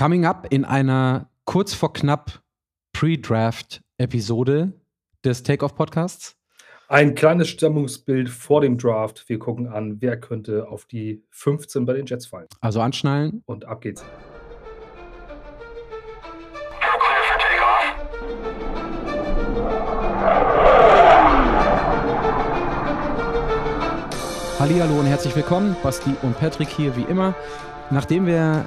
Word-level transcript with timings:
Coming 0.00 0.24
up 0.24 0.46
in 0.48 0.64
einer 0.64 1.28
kurz 1.44 1.74
vor 1.74 1.92
knapp 1.92 2.40
Pre-Draft-Episode 2.94 4.72
des 5.26 5.42
Takeoff-Podcasts. 5.42 6.38
Ein 6.88 7.14
kleines 7.14 7.50
Stimmungsbild 7.50 8.30
vor 8.30 8.62
dem 8.62 8.78
Draft. 8.78 9.28
Wir 9.28 9.38
gucken 9.38 9.66
an, 9.66 10.00
wer 10.00 10.18
könnte 10.18 10.68
auf 10.68 10.86
die 10.86 11.22
15 11.28 11.84
bei 11.84 11.92
den 11.92 12.06
Jets 12.06 12.24
fallen. 12.24 12.46
Also 12.62 12.80
anschnallen. 12.80 13.42
Und 13.44 13.66
ab 13.66 13.82
geht's. 13.82 14.02
Hallo 24.58 24.98
und 24.98 25.04
herzlich 25.04 25.36
willkommen. 25.36 25.76
Basti 25.82 26.16
und 26.22 26.38
Patrick 26.38 26.68
hier 26.68 26.96
wie 26.96 27.02
immer. 27.02 27.34
Nachdem 27.90 28.24
wir 28.24 28.66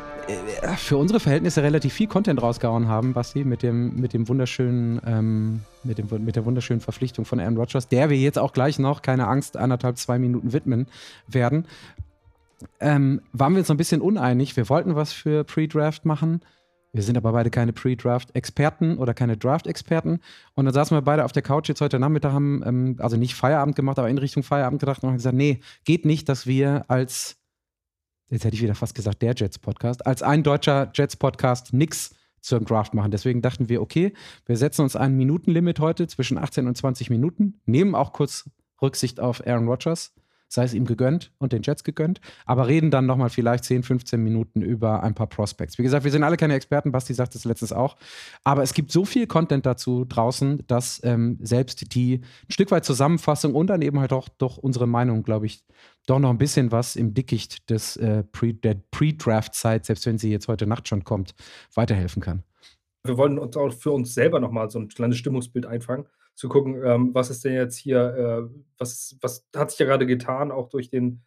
für 0.78 0.98
unsere 0.98 1.20
Verhältnisse 1.20 1.64
relativ 1.64 1.94
viel 1.94 2.08
Content 2.08 2.42
rausgehauen 2.42 2.88
haben, 2.88 3.14
Basti, 3.14 3.44
mit 3.44 3.64
dem, 3.64 3.96
mit 3.96 4.14
dem 4.14 4.28
wunderschönen, 4.28 5.02
ähm, 5.06 5.62
mit, 5.84 5.98
dem, 5.98 6.08
mit 6.24 6.36
der 6.36 6.46
wunderschönen 6.46 6.82
Verpflichtung 6.82 7.26
von 7.26 7.40
Aaron 7.40 7.58
Rodgers, 7.58 7.88
der 7.88 8.10
wir 8.10 8.18
jetzt 8.18 8.40
auch 8.40 8.54
gleich 8.54 8.80
noch, 8.80 9.02
keine 9.02 9.28
Angst, 9.28 9.58
anderthalb, 9.58 9.98
zwei 9.98 10.20
Minuten 10.20 10.54
widmen 10.54 10.88
werden. 11.28 11.66
Ähm, 12.80 13.22
waren 13.34 13.54
wir 13.54 13.60
uns 13.60 13.72
ein 13.72 13.78
bisschen 13.78 14.02
uneinig. 14.02 14.56
Wir 14.56 14.70
wollten 14.70 14.96
was 14.96 15.12
für 15.12 15.44
Pre-Draft 15.44 16.06
machen. 16.06 16.42
Wir 16.94 17.02
sind 17.02 17.18
aber 17.18 17.32
beide 17.32 17.50
keine 17.50 17.74
Pre-Draft-Experten 17.74 18.98
oder 18.98 19.14
keine 19.14 19.36
Draft-Experten. 19.36 20.20
Und 20.54 20.66
dann 20.66 20.74
saßen 20.74 20.96
wir 20.96 21.02
beide 21.02 21.26
auf 21.26 21.32
der 21.32 21.42
Couch 21.42 21.68
jetzt 21.68 21.82
heute 21.82 22.00
Nachmittag, 22.00 22.34
haben 22.34 22.62
ähm, 22.66 22.96
also 23.00 23.18
nicht 23.18 23.34
Feierabend 23.34 23.76
gemacht, 23.76 23.98
aber 23.98 24.10
in 24.10 24.20
Richtung 24.20 24.44
Feierabend 24.44 24.80
gedacht 24.80 25.02
und 25.02 25.10
haben 25.10 25.18
gesagt, 25.18 25.36
nee, 25.36 25.60
geht 25.86 26.06
nicht, 26.06 26.30
dass 26.30 26.46
wir 26.46 26.86
als 26.88 27.43
jetzt 28.30 28.46
hätte 28.46 28.56
ich 28.56 28.62
wieder 28.62 28.76
fast 28.76 28.96
gesagt, 28.96 29.22
der 29.22 29.34
Jets-Podcast, 29.36 30.06
als 30.06 30.24
ein 30.24 30.44
deutscher 30.44 30.92
Jets-Podcast 30.94 31.74
nichts 31.74 32.16
zum 32.42 32.66
Draft 32.66 32.94
machen. 32.94 33.12
Deswegen 33.12 33.42
dachten 33.42 33.70
wir, 33.70 33.82
okay, 33.82 34.14
wir 34.46 34.58
setzen 34.58 34.82
uns 34.82 34.96
ein 34.96 35.16
Minutenlimit 35.16 35.80
heute 35.80 36.08
zwischen 36.08 36.38
18 36.38 36.68
und 36.68 36.76
20 36.76 37.10
Minuten, 37.10 37.62
nehmen 37.66 37.96
auch 37.96 38.12
kurz 38.12 38.50
Rücksicht 38.82 39.20
auf 39.20 39.46
Aaron 39.48 39.68
Rodgers 39.68 40.14
sei 40.54 40.64
es 40.64 40.74
ihm 40.74 40.86
gegönnt 40.86 41.32
und 41.40 41.52
den 41.52 41.64
Jets 41.64 41.84
gegönnt, 41.84 42.22
aber 42.46 42.68
reden 42.68 42.92
dann 42.92 43.06
nochmal 43.06 43.30
vielleicht 43.30 43.64
10, 43.66 43.84
15 43.84 44.22
Minuten 44.22 44.62
über 44.62 45.02
ein 45.02 45.16
paar 45.16 45.28
Prospects. 45.28 45.78
Wie 45.78 45.84
gesagt, 45.84 46.04
wir 46.04 46.12
sind 46.12 46.24
alle 46.24 46.38
keine 46.38 46.54
Experten, 46.54 46.92
Basti 46.92 47.14
sagt 47.14 47.34
es 47.36 47.44
letztens 47.44 47.74
auch, 47.74 47.98
aber 48.44 48.62
es 48.62 48.74
gibt 48.74 48.92
so 48.92 49.04
viel 49.04 49.26
Content 49.26 49.66
dazu 49.66 50.06
draußen, 50.06 50.64
dass 50.68 51.02
ähm, 51.04 51.40
selbst 51.42 51.96
die 51.96 52.22
ein 52.48 52.52
Stück 52.52 52.70
weit 52.72 52.86
Zusammenfassung 52.86 53.56
und 53.56 53.68
dann 53.68 53.82
eben 53.82 54.00
halt 54.00 54.14
auch 54.14 54.30
doch 54.30 54.58
unsere 54.58 54.88
Meinung, 54.88 55.24
glaube 55.24 55.48
ich, 55.48 55.66
doch 56.06 56.20
noch 56.20 56.30
ein 56.30 56.38
bisschen 56.38 56.72
was 56.72 56.96
im 56.96 57.14
Dickicht 57.14 57.70
des, 57.70 57.98
äh, 57.98 58.24
Pre, 58.24 58.54
der 58.54 58.76
Pre-Draft-Zeit, 58.92 59.86
selbst 59.86 60.06
wenn 60.06 60.18
sie 60.18 60.32
jetzt 60.32 60.48
heute 60.48 60.68
Nacht 60.68 60.88
schon 60.88 61.04
kommt, 61.04 61.34
weiterhelfen 61.74 62.22
kann. 62.22 62.44
Wir 63.06 63.18
wollen 63.18 63.38
uns 63.40 63.56
auch 63.58 63.74
für 63.74 63.92
uns 63.92 64.14
selber 64.14 64.40
nochmal 64.40 64.70
so 64.70 64.80
ein 64.80 64.88
kleines 64.88 65.18
Stimmungsbild 65.18 65.66
einfangen 65.66 66.08
zu 66.36 66.50
gucken, 66.50 66.82
ähm, 66.84 67.14
was 67.14 67.30
ist 67.30 67.46
denn 67.46 67.54
jetzt 67.54 67.78
hier, 67.78 68.00
äh, 68.00 68.56
was, 68.78 69.18
was 69.22 69.48
hat 69.56 69.72
sich 69.72 69.80
ja 69.80 69.86
gerade 69.86 70.06
getan, 70.06 70.52
auch 70.52 70.70
durch 70.70 70.90
den, 70.90 71.22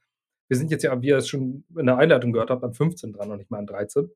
wir 0.48 0.56
sind 0.56 0.70
jetzt 0.70 0.82
ja, 0.82 1.00
wie 1.00 1.08
ihr 1.08 1.18
es 1.18 1.28
schon 1.28 1.64
in 1.76 1.86
der 1.86 1.98
Einleitung 1.98 2.32
gehört 2.32 2.50
habt, 2.50 2.64
an 2.64 2.74
15 2.74 3.12
dran 3.12 3.30
und 3.30 3.38
nicht 3.38 3.50
mal 3.50 3.58
an 3.58 3.66
13. 3.66 4.10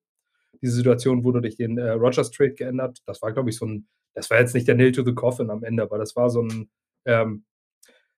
Diese 0.62 0.74
Situation 0.74 1.24
wurde 1.24 1.40
durch 1.40 1.56
den 1.56 1.78
äh, 1.78 1.90
Rogers 1.90 2.30
Trade 2.30 2.54
geändert. 2.54 3.02
Das 3.06 3.22
war, 3.22 3.32
glaube 3.32 3.50
ich, 3.50 3.56
so 3.56 3.66
ein, 3.66 3.88
das 4.14 4.30
war 4.30 4.40
jetzt 4.40 4.54
nicht 4.54 4.66
der 4.66 4.74
Nail 4.74 4.92
to 4.92 5.04
the 5.04 5.14
Coffin 5.14 5.50
am 5.50 5.62
Ende, 5.62 5.82
aber 5.82 5.98
das 5.98 6.16
war 6.16 6.28
so 6.28 6.42
ein, 6.42 6.70
ähm, 7.04 7.44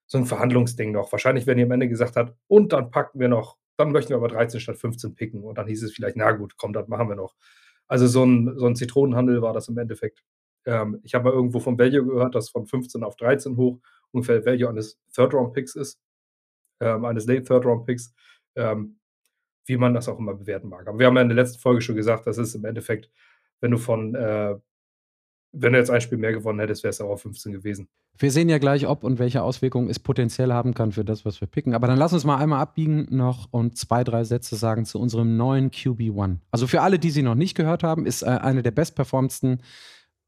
so 0.05 0.17
ein 0.17 0.25
Verhandlungsding 0.25 0.91
noch. 0.91 1.11
Wahrscheinlich, 1.11 1.47
wenn 1.47 1.57
ihr 1.57 1.65
am 1.65 1.71
Ende 1.71 1.87
gesagt 1.87 2.15
habt, 2.15 2.35
und 2.47 2.73
dann 2.73 2.91
packen 2.91 3.19
wir 3.19 3.27
noch, 3.29 3.57
dann 3.77 3.91
möchten 3.91 4.09
wir 4.09 4.17
aber 4.17 4.27
13 4.27 4.59
statt 4.59 4.77
15 4.77 5.15
picken. 5.15 5.43
Und 5.43 5.57
dann 5.57 5.67
hieß 5.67 5.83
es 5.83 5.93
vielleicht, 5.93 6.15
na 6.15 6.31
gut, 6.31 6.57
komm, 6.57 6.73
das 6.73 6.87
machen 6.87 7.09
wir 7.09 7.15
noch. 7.15 7.35
Also 7.87 8.07
so 8.07 8.23
ein, 8.23 8.57
so 8.57 8.65
ein 8.67 8.75
Zitronenhandel 8.75 9.41
war 9.41 9.53
das 9.53 9.67
im 9.67 9.77
Endeffekt. 9.77 10.23
Ähm, 10.65 10.99
ich 11.03 11.15
habe 11.15 11.25
mal 11.25 11.33
irgendwo 11.33 11.59
vom 11.59 11.77
Value 11.77 12.05
gehört, 12.05 12.35
dass 12.35 12.49
von 12.49 12.65
15 12.65 13.03
auf 13.03 13.15
13 13.15 13.57
hoch 13.57 13.79
ungefähr 14.11 14.45
Value 14.45 14.69
eines 14.69 14.99
Third-Round-Picks 15.13 15.75
ist, 15.75 15.99
ähm, 16.79 17.05
eines 17.05 17.25
Late 17.25 17.43
Third-Round-Picks, 17.43 18.13
ähm, 18.55 18.99
wie 19.65 19.77
man 19.77 19.93
das 19.93 20.07
auch 20.07 20.19
immer 20.19 20.35
bewerten 20.35 20.69
mag. 20.69 20.87
Aber 20.87 20.99
wir 20.99 21.07
haben 21.07 21.15
ja 21.15 21.21
in 21.21 21.29
der 21.29 21.35
letzten 21.35 21.59
Folge 21.59 21.81
schon 21.81 21.95
gesagt, 21.95 22.27
das 22.27 22.37
ist 22.37 22.55
im 22.55 22.65
Endeffekt, 22.65 23.09
wenn 23.59 23.71
du 23.71 23.77
von, 23.77 24.15
äh, 24.15 24.55
wenn 25.53 25.73
du 25.73 25.79
jetzt 25.79 25.91
ein 25.91 26.01
Spiel 26.01 26.17
mehr 26.17 26.33
gewonnen 26.33 26.59
hättest, 26.59 26.83
wäre 26.83 26.89
es 26.89 26.99
auch 26.99 27.09
auf 27.09 27.21
15 27.21 27.53
gewesen. 27.53 27.87
Wir 28.17 28.31
sehen 28.31 28.49
ja 28.49 28.57
gleich, 28.57 28.87
ob 28.87 29.03
und 29.03 29.19
welche 29.19 29.43
Auswirkungen 29.43 29.89
es 29.89 29.99
potenziell 29.99 30.51
haben 30.51 30.73
kann 30.73 30.91
für 30.91 31.05
das, 31.05 31.25
was 31.25 31.39
wir 31.41 31.47
picken. 31.47 31.73
Aber 31.75 31.87
dann 31.87 31.97
lass 31.97 32.11
uns 32.11 32.25
mal 32.25 32.37
einmal 32.37 32.59
abbiegen 32.59 33.07
noch 33.11 33.47
und 33.51 33.77
zwei, 33.77 34.03
drei 34.03 34.23
Sätze 34.23 34.55
sagen 34.55 34.85
zu 34.85 34.99
unserem 34.99 35.37
neuen 35.37 35.69
QB1. 35.69 36.37
Also 36.51 36.67
für 36.67 36.81
alle, 36.81 36.99
die 36.99 37.11
sie 37.11 37.21
noch 37.21 37.35
nicht 37.35 37.55
gehört 37.55 37.83
haben, 37.83 38.05
ist 38.05 38.23
äh, 38.23 38.25
eine 38.25 38.63
der 38.63 38.71
bestperformendsten 38.71 39.61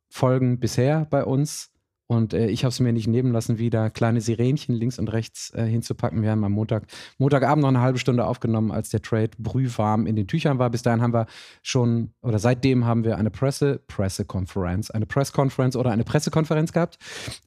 Folgen 0.09 0.59
bisher 0.59 1.06
bei 1.09 1.25
uns. 1.25 1.72
Und 2.08 2.34
äh, 2.34 2.48
ich 2.48 2.64
habe 2.64 2.70
es 2.70 2.80
mir 2.80 2.94
nicht 2.94 3.08
nehmen 3.08 3.32
lassen, 3.32 3.58
wieder 3.58 3.90
kleine 3.90 4.22
Sirenchen 4.22 4.76
links 4.76 5.00
und 5.00 5.08
rechts 5.12 5.52
äh, 5.56 5.66
hinzupacken. 5.66 6.22
Wir 6.22 6.30
haben 6.30 6.44
am 6.44 6.52
Montag, 6.52 6.86
Montagabend 7.18 7.64
noch 7.64 7.70
eine 7.70 7.82
halbe 7.82 7.98
Stunde 7.98 8.26
aufgenommen, 8.26 8.72
als 8.72 8.90
der 8.90 9.02
Trade 9.02 9.32
brühwarm 9.40 10.06
in 10.06 10.16
den 10.16 10.28
Tüchern 10.28 10.60
war. 10.60 10.70
Bis 10.70 10.84
dahin 10.84 11.02
haben 11.02 11.14
wir 11.14 11.26
schon, 11.64 12.14
oder 12.22 12.38
seitdem 12.38 12.86
haben 12.86 13.04
wir 13.04 13.18
eine 13.18 13.32
Presse, 13.32 13.82
Pressekonferenz, 13.88 14.92
eine 14.92 15.08
Pressconference 15.08 15.76
oder 15.76 15.92
eine 15.92 16.04
Pressekonferenz 16.04 16.74
gehabt 16.74 17.00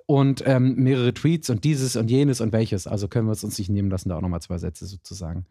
und 0.07 0.43
ähm, 0.45 0.75
mehrere 0.75 1.15
Tweets 1.15 1.51
und 1.51 1.63
dieses 1.63 1.95
und 1.95 2.11
jenes 2.11 2.41
und 2.41 2.53
welches. 2.53 2.89
Also 2.89 3.07
können 3.07 3.29
wir 3.29 3.33
es 3.33 3.45
uns 3.45 3.59
nicht 3.59 3.71
nehmen 3.71 3.91
lassen, 3.91 4.09
da 4.09 4.17
auch 4.17 4.23
nochmal 4.23 4.43
zwei 4.43 4.59
Sätze 4.59 4.87
sozusagen. 4.87 5.47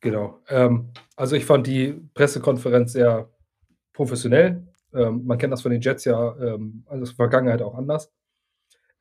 Genau. 0.00 0.38
Ähm, 0.48 0.92
also 1.16 1.34
ich 1.34 1.44
fand 1.44 1.66
die 1.66 2.00
Pressekonferenz 2.14 2.92
sehr 2.92 3.28
professionell. 3.92 4.66
Ähm, 4.94 5.26
man 5.26 5.36
kennt 5.36 5.52
das 5.52 5.62
von 5.62 5.72
den 5.72 5.80
Jets 5.80 6.04
ja, 6.04 6.36
ähm, 6.36 6.84
also 6.86 7.00
in 7.00 7.04
der 7.04 7.14
Vergangenheit 7.14 7.62
auch 7.62 7.74
anders. 7.74 8.10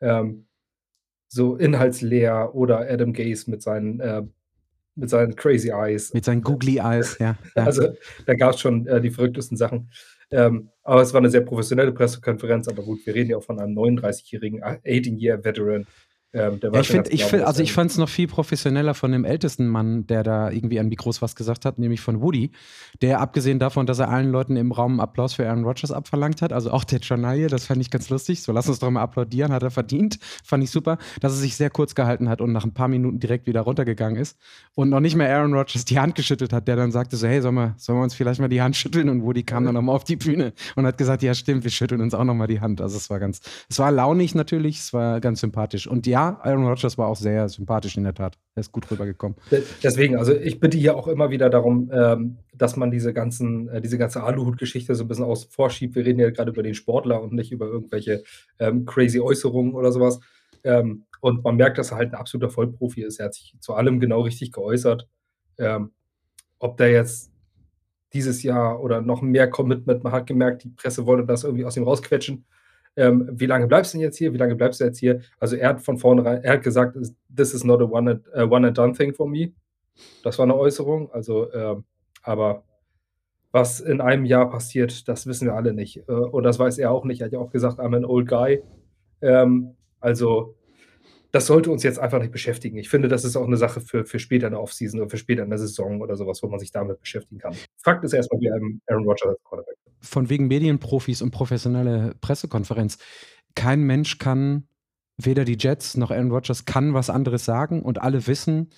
Ähm, 0.01 0.45
so 1.27 1.55
inhaltsleer 1.55 2.55
oder 2.55 2.89
Adam 2.89 3.13
Gaze 3.13 3.49
mit 3.49 3.61
seinen, 3.61 3.99
äh, 3.99 4.23
mit 4.95 5.09
seinen 5.09 5.35
Crazy 5.35 5.69
Eyes. 5.69 6.13
Mit 6.13 6.25
seinen 6.25 6.41
Googly 6.41 6.77
Eyes, 6.77 7.17
ja. 7.19 7.37
ja. 7.55 7.65
Also 7.65 7.89
da 8.25 8.33
gab 8.33 8.55
es 8.55 8.59
schon 8.59 8.87
äh, 8.87 8.99
die 8.99 9.11
verrücktesten 9.11 9.57
Sachen. 9.57 9.91
Ähm, 10.31 10.69
aber 10.83 11.01
es 11.01 11.13
war 11.13 11.19
eine 11.19 11.29
sehr 11.29 11.41
professionelle 11.41 11.91
Pressekonferenz, 11.91 12.67
aber 12.67 12.83
gut, 12.83 13.05
wir 13.05 13.15
reden 13.15 13.31
ja 13.31 13.37
auch 13.37 13.43
von 13.43 13.59
einem 13.59 13.77
39-jährigen, 13.77 14.63
18-Year-Veteran, 14.63 15.87
ähm, 16.31 16.59
ja, 16.61 16.79
ich 16.79 16.87
finde, 16.87 17.09
ich 17.09 17.25
find, 17.25 17.43
also 17.43 17.63
ich 17.63 17.73
fand 17.73 17.89
es 17.89 17.97
noch 17.97 18.07
viel 18.07 18.27
professioneller 18.27 18.93
von 18.93 19.11
dem 19.11 19.25
ältesten 19.25 19.67
Mann, 19.67 20.05
der 20.05 20.21
da 20.21 20.51
irgendwie 20.51 20.79
an 20.79 20.87
Mikros 20.87 21.23
was 21.23 21.35
gesagt 21.35 21.65
hat, 21.65 21.79
nämlich 21.79 22.01
von 22.01 22.21
Woody, 22.21 22.51
der 23.01 23.19
abgesehen 23.19 23.57
davon, 23.57 23.87
dass 23.87 23.97
er 23.97 24.09
allen 24.09 24.29
Leuten 24.29 24.55
im 24.55 24.71
Raum 24.71 24.99
Applaus 24.99 25.33
für 25.33 25.47
Aaron 25.49 25.63
Rodgers 25.63 25.91
abverlangt 25.91 26.43
hat, 26.43 26.53
also 26.53 26.69
auch 26.69 26.83
der 26.83 26.99
Journalie, 26.99 27.47
das 27.47 27.65
fand 27.65 27.81
ich 27.81 27.89
ganz 27.89 28.11
lustig. 28.11 28.43
So, 28.43 28.51
lass 28.51 28.69
uns 28.69 28.77
doch 28.77 28.91
mal 28.91 29.01
applaudieren, 29.01 29.51
hat 29.51 29.63
er 29.63 29.71
verdient, 29.71 30.19
fand 30.43 30.63
ich 30.63 30.69
super, 30.69 30.99
dass 31.19 31.33
er 31.33 31.39
sich 31.39 31.55
sehr 31.55 31.71
kurz 31.71 31.95
gehalten 31.95 32.29
hat 32.29 32.41
und 32.41 32.51
nach 32.51 32.63
ein 32.63 32.75
paar 32.75 32.89
Minuten 32.89 33.19
direkt 33.19 33.47
wieder 33.47 33.61
runtergegangen 33.61 34.21
ist 34.21 34.37
und 34.75 34.89
noch 34.89 34.99
nicht 34.99 35.15
mehr 35.15 35.35
Aaron 35.35 35.55
Rodgers 35.55 35.83
die 35.85 35.99
Hand 35.99 36.13
geschüttelt 36.13 36.53
hat, 36.53 36.67
der 36.67 36.75
dann 36.75 36.91
sagte 36.91 37.17
so, 37.17 37.27
hey, 37.27 37.41
sollen 37.41 37.55
wir, 37.55 37.73
sollen 37.77 37.97
wir 37.97 38.03
uns 38.03 38.13
vielleicht 38.13 38.39
mal 38.39 38.49
die 38.49 38.61
Hand 38.61 38.75
schütteln? 38.75 39.09
Und 39.09 39.23
Woody 39.23 39.41
kam 39.41 39.65
dann 39.65 39.73
nochmal 39.73 39.95
auf 39.95 40.03
die 40.03 40.15
Bühne 40.15 40.53
und 40.75 40.85
hat 40.85 40.99
gesagt, 40.99 41.23
ja 41.23 41.33
stimmt, 41.33 41.63
wir 41.63 41.71
schütteln 41.71 42.01
uns 42.01 42.13
auch 42.13 42.23
nochmal 42.23 42.47
die 42.47 42.61
Hand. 42.61 42.81
Also 42.81 42.97
es 42.97 43.09
war 43.09 43.19
ganz, 43.19 43.41
es 43.67 43.79
war 43.79 43.91
launig 43.91 44.35
natürlich, 44.35 44.77
es 44.77 44.93
war 44.93 45.19
ganz 45.21 45.39
sympathisch. 45.39 45.87
Und 45.87 46.05
ja, 46.05 46.18
Aaron 46.43 46.65
Rodgers 46.65 46.97
war 46.97 47.07
auch 47.07 47.15
sehr 47.15 47.47
sympathisch 47.49 47.97
in 47.97 48.03
der 48.03 48.13
Tat. 48.13 48.37
Er 48.55 48.61
ist 48.61 48.71
gut 48.71 48.89
rübergekommen. 48.89 49.37
Deswegen, 49.83 50.17
also 50.17 50.33
ich 50.35 50.59
bitte 50.59 50.77
hier 50.77 50.95
auch 50.95 51.07
immer 51.07 51.29
wieder 51.29 51.49
darum, 51.49 51.89
ähm, 51.93 52.37
dass 52.53 52.75
man 52.75 52.91
diese 52.91 53.13
ganzen, 53.13 53.69
äh, 53.69 53.81
diese 53.81 53.97
ganze 53.97 54.23
Aluhut-Geschichte 54.23 54.95
so 54.95 55.03
ein 55.03 55.07
bisschen 55.07 55.25
außen 55.25 55.49
vorschiebt. 55.51 55.95
Wir 55.95 56.05
reden 56.05 56.19
ja 56.19 56.29
gerade 56.29 56.51
über 56.51 56.63
den 56.63 56.73
Sportler 56.73 57.21
und 57.21 57.33
nicht 57.33 57.51
über 57.51 57.67
irgendwelche 57.67 58.23
ähm, 58.59 58.85
crazy 58.85 59.19
Äußerungen 59.19 59.73
oder 59.73 59.91
sowas. 59.91 60.19
Ähm, 60.63 61.05
und 61.21 61.43
man 61.43 61.55
merkt, 61.55 61.77
dass 61.77 61.91
er 61.91 61.97
halt 61.97 62.13
ein 62.13 62.19
absoluter 62.19 62.49
Vollprofi 62.49 63.03
ist. 63.03 63.19
Er 63.19 63.25
hat 63.25 63.33
sich 63.33 63.55
zu 63.59 63.73
allem 63.73 63.99
genau 63.99 64.21
richtig 64.21 64.51
geäußert. 64.51 65.07
Ähm, 65.57 65.91
ob 66.59 66.77
der 66.77 66.91
jetzt 66.91 67.31
dieses 68.13 68.43
Jahr 68.43 68.81
oder 68.81 69.01
noch 69.01 69.21
mehr 69.21 69.49
Commitment, 69.49 70.03
man 70.03 70.13
hat 70.13 70.27
gemerkt, 70.27 70.63
die 70.63 70.69
Presse 70.69 71.05
wollte 71.05 71.25
das 71.25 71.43
irgendwie 71.43 71.65
aus 71.65 71.77
ihm 71.77 71.83
rausquetschen 71.83 72.45
ähm, 72.99 73.29
wie 73.31 73.45
lange 73.45 73.67
bleibst 73.67 73.93
du 73.93 73.97
denn 73.97 74.03
jetzt 74.03 74.17
hier? 74.17 74.33
Wie 74.33 74.37
lange 74.37 74.55
bleibst 74.55 74.81
du 74.81 74.83
jetzt 74.83 74.99
hier? 74.99 75.21
Also 75.39 75.55
er 75.55 75.69
hat 75.69 75.81
von 75.81 75.97
vornherein, 75.97 76.43
er 76.43 76.53
hat 76.53 76.63
gesagt, 76.63 76.97
this 77.33 77.53
is 77.53 77.63
not 77.63 77.81
a 77.81 77.85
one 77.85 78.11
and, 78.11 78.27
uh, 78.35 78.53
one 78.53 78.67
and 78.67 78.77
done 78.77 78.93
thing 78.93 79.13
for 79.13 79.27
me. 79.27 79.53
Das 80.23 80.37
war 80.37 80.43
eine 80.43 80.55
Äußerung. 80.55 81.09
Also, 81.11 81.51
ähm, 81.53 81.85
aber 82.23 82.63
was 83.51 83.79
in 83.79 84.01
einem 84.01 84.25
Jahr 84.25 84.49
passiert, 84.49 85.07
das 85.07 85.25
wissen 85.27 85.47
wir 85.47 85.55
alle 85.55 85.73
nicht. 85.73 86.03
Äh, 86.09 86.11
und 86.11 86.43
das 86.43 86.59
weiß 86.59 86.77
er 86.77 86.91
auch 86.91 87.05
nicht. 87.05 87.21
Er 87.21 87.25
hat 87.25 87.33
ja 87.33 87.39
auch 87.39 87.51
gesagt, 87.51 87.79
I'm 87.79 87.95
an 87.95 88.05
old 88.05 88.27
guy. 88.27 88.61
Ähm, 89.21 89.75
also 90.01 90.55
das 91.31 91.45
sollte 91.45 91.71
uns 91.71 91.83
jetzt 91.83 91.99
einfach 91.99 92.19
nicht 92.19 92.31
beschäftigen. 92.31 92.77
Ich 92.77 92.89
finde, 92.89 93.07
das 93.07 93.23
ist 93.23 93.35
auch 93.35 93.45
eine 93.45 93.57
Sache 93.57 93.81
für, 93.81 94.05
für 94.05 94.19
später 94.19 94.47
in 94.47 94.53
der 94.53 94.61
Offseason 94.61 94.99
oder 94.99 95.09
für 95.09 95.17
später 95.17 95.43
in 95.43 95.49
der 95.49 95.59
Saison 95.59 96.01
oder 96.01 96.15
sowas, 96.15 96.41
wo 96.41 96.47
man 96.47 96.59
sich 96.59 96.71
damit 96.71 96.99
beschäftigen 96.99 97.39
kann. 97.39 97.55
Fakt 97.77 98.03
ist 98.03 98.13
erstmal, 98.13 98.41
wir 98.41 98.53
haben 98.53 98.81
Aaron 98.87 99.05
Rodgers 99.05 99.29
als 99.29 99.43
Quarterback. 99.43 99.75
Von 100.01 100.29
wegen 100.29 100.47
Medienprofis 100.47 101.21
und 101.21 101.31
professionelle 101.31 102.15
Pressekonferenz. 102.21 102.97
Kein 103.55 103.83
Mensch 103.83 104.17
kann, 104.17 104.67
weder 105.17 105.45
die 105.45 105.57
Jets 105.59 105.97
noch 105.97 106.11
Aaron 106.11 106.31
Rodgers 106.31 106.65
kann 106.65 106.93
was 106.93 107.09
anderes 107.09 107.45
sagen 107.45 107.81
und 107.81 108.01
alle 108.01 108.25
wissen, 108.25 108.69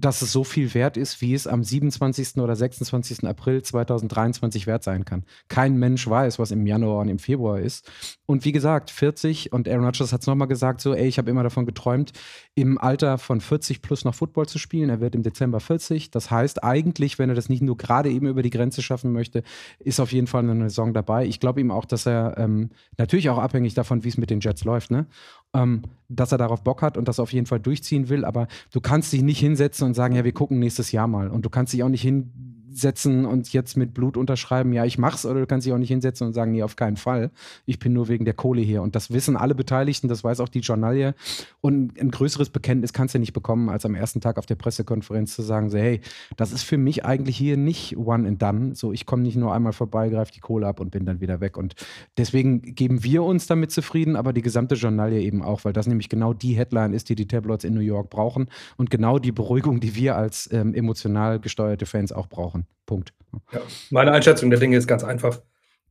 dass 0.00 0.22
es 0.22 0.32
so 0.32 0.44
viel 0.44 0.72
wert 0.74 0.96
ist, 0.96 1.20
wie 1.20 1.34
es 1.34 1.46
am 1.46 1.64
27. 1.64 2.38
oder 2.38 2.54
26. 2.54 3.24
April 3.24 3.62
2023 3.62 4.66
wert 4.66 4.84
sein 4.84 5.04
kann. 5.04 5.24
Kein 5.48 5.76
Mensch 5.76 6.08
weiß, 6.08 6.38
was 6.38 6.50
im 6.50 6.66
Januar 6.66 7.00
und 7.00 7.08
im 7.08 7.18
Februar 7.18 7.58
ist. 7.58 7.90
Und 8.26 8.44
wie 8.44 8.52
gesagt, 8.52 8.90
40 8.90 9.52
und 9.52 9.68
Aaron 9.68 9.84
Rodgers 9.84 10.12
hat 10.12 10.20
es 10.20 10.26
nochmal 10.26 10.48
gesagt, 10.48 10.80
so, 10.80 10.94
ey, 10.94 11.08
ich 11.08 11.18
habe 11.18 11.30
immer 11.30 11.42
davon 11.42 11.66
geträumt, 11.66 12.12
im 12.54 12.78
Alter 12.78 13.18
von 13.18 13.40
40 13.40 13.82
plus 13.82 14.04
noch 14.04 14.14
Football 14.14 14.46
zu 14.46 14.58
spielen. 14.58 14.90
Er 14.90 15.00
wird 15.00 15.14
im 15.14 15.22
Dezember 15.22 15.60
40. 15.60 16.10
Das 16.10 16.30
heißt 16.30 16.62
eigentlich, 16.62 17.18
wenn 17.18 17.28
er 17.28 17.34
das 17.34 17.48
nicht 17.48 17.62
nur 17.62 17.76
gerade 17.76 18.10
eben 18.10 18.26
über 18.26 18.42
die 18.42 18.50
Grenze 18.50 18.82
schaffen 18.82 19.12
möchte, 19.12 19.42
ist 19.78 20.00
auf 20.00 20.12
jeden 20.12 20.26
Fall 20.26 20.48
eine 20.48 20.68
Saison 20.68 20.94
dabei. 20.94 21.26
Ich 21.26 21.40
glaube 21.40 21.60
ihm 21.60 21.70
auch, 21.70 21.84
dass 21.84 22.06
er 22.06 22.36
ähm, 22.38 22.70
natürlich 22.96 23.30
auch 23.30 23.38
abhängig 23.38 23.74
davon, 23.74 24.04
wie 24.04 24.08
es 24.08 24.18
mit 24.18 24.30
den 24.30 24.40
Jets 24.40 24.64
läuft, 24.64 24.90
ne? 24.90 25.06
Ähm, 25.54 25.82
dass 26.08 26.32
er 26.32 26.38
darauf 26.38 26.62
Bock 26.62 26.82
hat 26.82 26.96
und 26.96 27.08
das 27.08 27.20
auf 27.20 27.32
jeden 27.32 27.46
Fall 27.46 27.60
durchziehen 27.60 28.08
will. 28.08 28.24
Aber 28.24 28.48
du 28.72 28.80
kannst 28.80 29.12
dich 29.12 29.22
nicht 29.22 29.38
hinsetzen 29.38 29.86
und 29.86 29.94
sagen, 29.94 30.14
ja, 30.14 30.24
wir 30.24 30.32
gucken 30.32 30.58
nächstes 30.58 30.92
Jahr 30.92 31.06
mal. 31.06 31.28
Und 31.28 31.44
du 31.44 31.50
kannst 31.50 31.72
dich 31.72 31.82
auch 31.82 31.88
nicht 31.88 32.02
hin 32.02 32.32
setzen 32.70 33.24
und 33.24 33.52
jetzt 33.52 33.76
mit 33.76 33.94
Blut 33.94 34.16
unterschreiben, 34.16 34.72
ja, 34.72 34.84
ich 34.84 34.98
mach's, 34.98 35.24
oder 35.24 35.40
du 35.40 35.46
kannst 35.46 35.66
dich 35.66 35.72
auch 35.72 35.78
nicht 35.78 35.88
hinsetzen 35.88 36.26
und 36.26 36.32
sagen, 36.32 36.52
nee, 36.52 36.62
auf 36.62 36.76
keinen 36.76 36.96
Fall. 36.96 37.30
Ich 37.66 37.78
bin 37.78 37.92
nur 37.92 38.08
wegen 38.08 38.24
der 38.24 38.34
Kohle 38.34 38.60
hier. 38.60 38.82
Und 38.82 38.94
das 38.94 39.10
wissen 39.10 39.36
alle 39.36 39.54
Beteiligten, 39.54 40.08
das 40.08 40.24
weiß 40.24 40.40
auch 40.40 40.48
die 40.48 40.60
Journalie. 40.60 41.14
Und 41.60 41.98
ein 42.00 42.10
größeres 42.10 42.50
Bekenntnis 42.50 42.92
kannst 42.92 43.14
du 43.14 43.18
nicht 43.18 43.32
bekommen, 43.32 43.68
als 43.68 43.84
am 43.84 43.94
ersten 43.94 44.20
Tag 44.20 44.38
auf 44.38 44.46
der 44.46 44.54
Pressekonferenz 44.54 45.34
zu 45.34 45.42
sagen, 45.42 45.70
so, 45.70 45.78
hey, 45.78 46.00
das 46.36 46.52
ist 46.52 46.62
für 46.62 46.78
mich 46.78 47.04
eigentlich 47.04 47.36
hier 47.36 47.56
nicht 47.56 47.96
one 47.96 48.28
and 48.28 48.40
done. 48.40 48.74
So, 48.74 48.92
ich 48.92 49.06
komme 49.06 49.22
nicht 49.22 49.36
nur 49.36 49.52
einmal 49.54 49.72
vorbei, 49.72 50.08
greife 50.08 50.32
die 50.32 50.40
Kohle 50.40 50.66
ab 50.66 50.80
und 50.80 50.90
bin 50.90 51.04
dann 51.04 51.20
wieder 51.20 51.40
weg. 51.40 51.56
Und 51.56 51.74
deswegen 52.16 52.62
geben 52.62 53.02
wir 53.02 53.22
uns 53.22 53.46
damit 53.46 53.70
zufrieden, 53.72 54.16
aber 54.16 54.32
die 54.32 54.42
gesamte 54.42 54.74
Journalie 54.74 55.20
eben 55.20 55.42
auch, 55.42 55.64
weil 55.64 55.72
das 55.72 55.86
nämlich 55.86 56.08
genau 56.08 56.32
die 56.32 56.54
Headline 56.54 56.92
ist, 56.92 57.08
die 57.08 57.14
die 57.14 57.26
Tabloids 57.26 57.64
in 57.64 57.74
New 57.74 57.80
York 57.80 58.10
brauchen 58.10 58.48
und 58.76 58.90
genau 58.90 59.18
die 59.18 59.32
Beruhigung, 59.32 59.80
die 59.80 59.94
wir 59.94 60.16
als 60.16 60.48
ähm, 60.52 60.74
emotional 60.74 61.40
gesteuerte 61.40 61.86
Fans 61.86 62.12
auch 62.12 62.28
brauchen. 62.28 62.66
Punkt. 62.86 63.12
Ja, 63.52 63.60
meine 63.90 64.12
Einschätzung 64.12 64.50
der 64.50 64.58
Dinge 64.58 64.76
ist 64.76 64.86
ganz 64.86 65.04
einfach. 65.04 65.40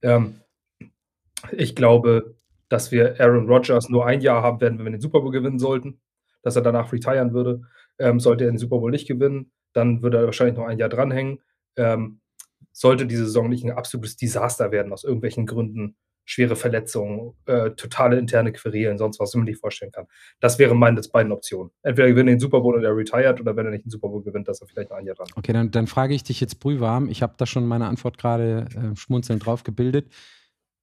Ähm, 0.02 0.42
ich 1.52 1.76
glaube, 1.76 2.36
dass 2.70 2.92
wir 2.92 3.20
Aaron 3.20 3.48
Rodgers 3.48 3.90
nur 3.90 4.06
ein 4.06 4.22
Jahr 4.22 4.42
haben 4.42 4.60
werden, 4.60 4.78
wenn 4.78 4.86
wir 4.86 4.92
den 4.92 5.02
Super 5.02 5.22
Bowl 5.22 5.32
gewinnen 5.32 5.60
sollten, 5.60 6.02
dass 6.42 6.56
er 6.56 6.62
danach 6.62 6.92
retiren 6.92 7.34
würde. 7.34 7.62
Ähm, 8.00 8.20
sollte 8.20 8.46
er 8.46 8.52
den 8.52 8.58
Super 8.58 8.80
Bowl 8.80 8.92
nicht 8.92 9.08
gewinnen, 9.08 9.52
dann 9.74 10.02
würde 10.02 10.18
er 10.18 10.26
wahrscheinlich 10.26 10.58
noch 10.58 10.66
ein 10.66 10.80
Jahr 10.80 10.90
dranhängen. 10.90 11.40
Ähm, 11.76 12.22
sollte 12.72 13.08
diese 13.08 13.26
Saison 13.26 13.50
nicht 13.50 13.64
ein 13.64 13.72
absolutes 13.72 14.18
Desaster 14.18 14.72
werden, 14.72 14.94
aus 14.94 15.04
irgendwelchen 15.04 15.46
Gründen, 15.46 15.96
schwere 16.28 16.58
Verletzungen, 16.58 17.34
äh, 17.46 17.72
totale 17.72 18.20
interne 18.20 18.52
Querelen, 18.52 18.98
sonst 18.98 19.18
was, 19.20 19.30
was 19.30 19.36
man 19.36 19.46
nicht 19.46 19.60
vorstellen 19.60 19.94
kann. 19.94 20.08
Das 20.42 20.60
wären 20.60 20.78
meine 20.78 21.02
beiden 21.02 21.32
Optionen. 21.32 21.72
Entweder 21.84 22.10
gewinnt 22.10 22.28
den 22.28 22.40
Super 22.40 22.60
Bowl 22.60 22.76
und 22.76 22.84
er 22.84 22.96
retired 22.96 23.40
oder 23.40 23.56
wenn 23.56 23.66
er 23.66 23.72
nicht 23.72 23.86
den 23.86 23.92
Super 23.92 24.10
Bowl 24.10 24.22
gewinnt, 24.22 24.48
dass 24.48 24.62
er 24.62 24.68
vielleicht 24.68 24.92
ein 24.92 25.06
Jahr 25.06 25.16
dran. 25.16 25.28
Okay, 25.38 25.54
dann, 25.54 25.72
dann 25.72 25.88
frage 25.88 26.14
ich 26.14 26.24
dich 26.24 26.42
jetzt 26.42 26.60
brühwarm. 26.60 27.08
Ich 27.08 27.24
habe 27.24 27.36
da 27.38 27.46
schon 27.46 27.66
meine 27.66 27.86
Antwort 27.86 28.18
gerade 28.18 28.68
äh, 28.76 28.96
schmunzelnd 28.98 29.46
drauf 29.46 29.64
gebildet. 29.64 30.12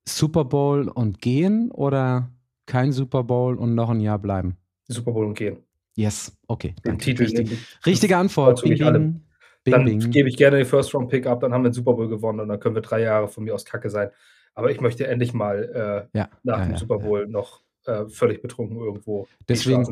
Super 0.09 0.47
Bowl 0.47 0.89
und 0.89 1.21
gehen 1.21 1.71
oder 1.71 2.31
kein 2.65 2.93
Super 2.93 3.23
Bowl 3.23 3.57
und 3.57 3.75
noch 3.75 3.91
ein 3.91 4.01
Jahr 4.01 4.19
bleiben? 4.19 4.57
Super 4.89 5.13
Bowl 5.13 5.27
und 5.27 5.35
gehen. 5.35 5.59
Yes, 5.95 6.35
okay. 6.49 6.75
Den 6.87 6.99
Titel. 6.99 7.25
Richtig, 7.25 7.59
richtige 7.85 8.17
Antwort. 8.17 8.63
Bing, 8.63 8.79
bing, 8.79 9.15
bing, 9.63 10.01
dann 10.01 10.11
gebe 10.11 10.29
ich 10.29 10.39
gerne 10.39 10.57
den 10.57 10.67
First 10.67 10.95
Round 10.95 11.11
Pick 11.11 11.27
up, 11.27 11.41
dann 11.41 11.53
haben 11.53 11.65
wir 11.65 11.71
den 11.71 11.75
Super 11.75 11.93
Bowl 11.93 12.09
gewonnen 12.09 12.41
und 12.41 12.49
dann 12.49 12.59
können 12.59 12.75
wir 12.75 12.83
drei 12.83 13.03
Jahre 13.03 13.29
von 13.29 13.45
mir 13.45 13.55
aus 13.55 13.65
Kacke 13.67 13.91
sein. 13.91 14.09
Aber 14.55 14.71
ich 14.71 14.81
möchte 14.81 15.07
endlich 15.07 15.35
mal 15.35 16.09
äh, 16.15 16.19
ja, 16.19 16.29
nach 16.43 16.61
ja, 16.61 16.67
dem 16.67 16.77
Super 16.77 16.99
Bowl 16.99 17.27
noch 17.27 17.64
äh, 17.87 18.07
völlig 18.09 18.43
betrunken 18.43 18.79
irgendwo 18.79 19.27
deswegen, 19.49 19.85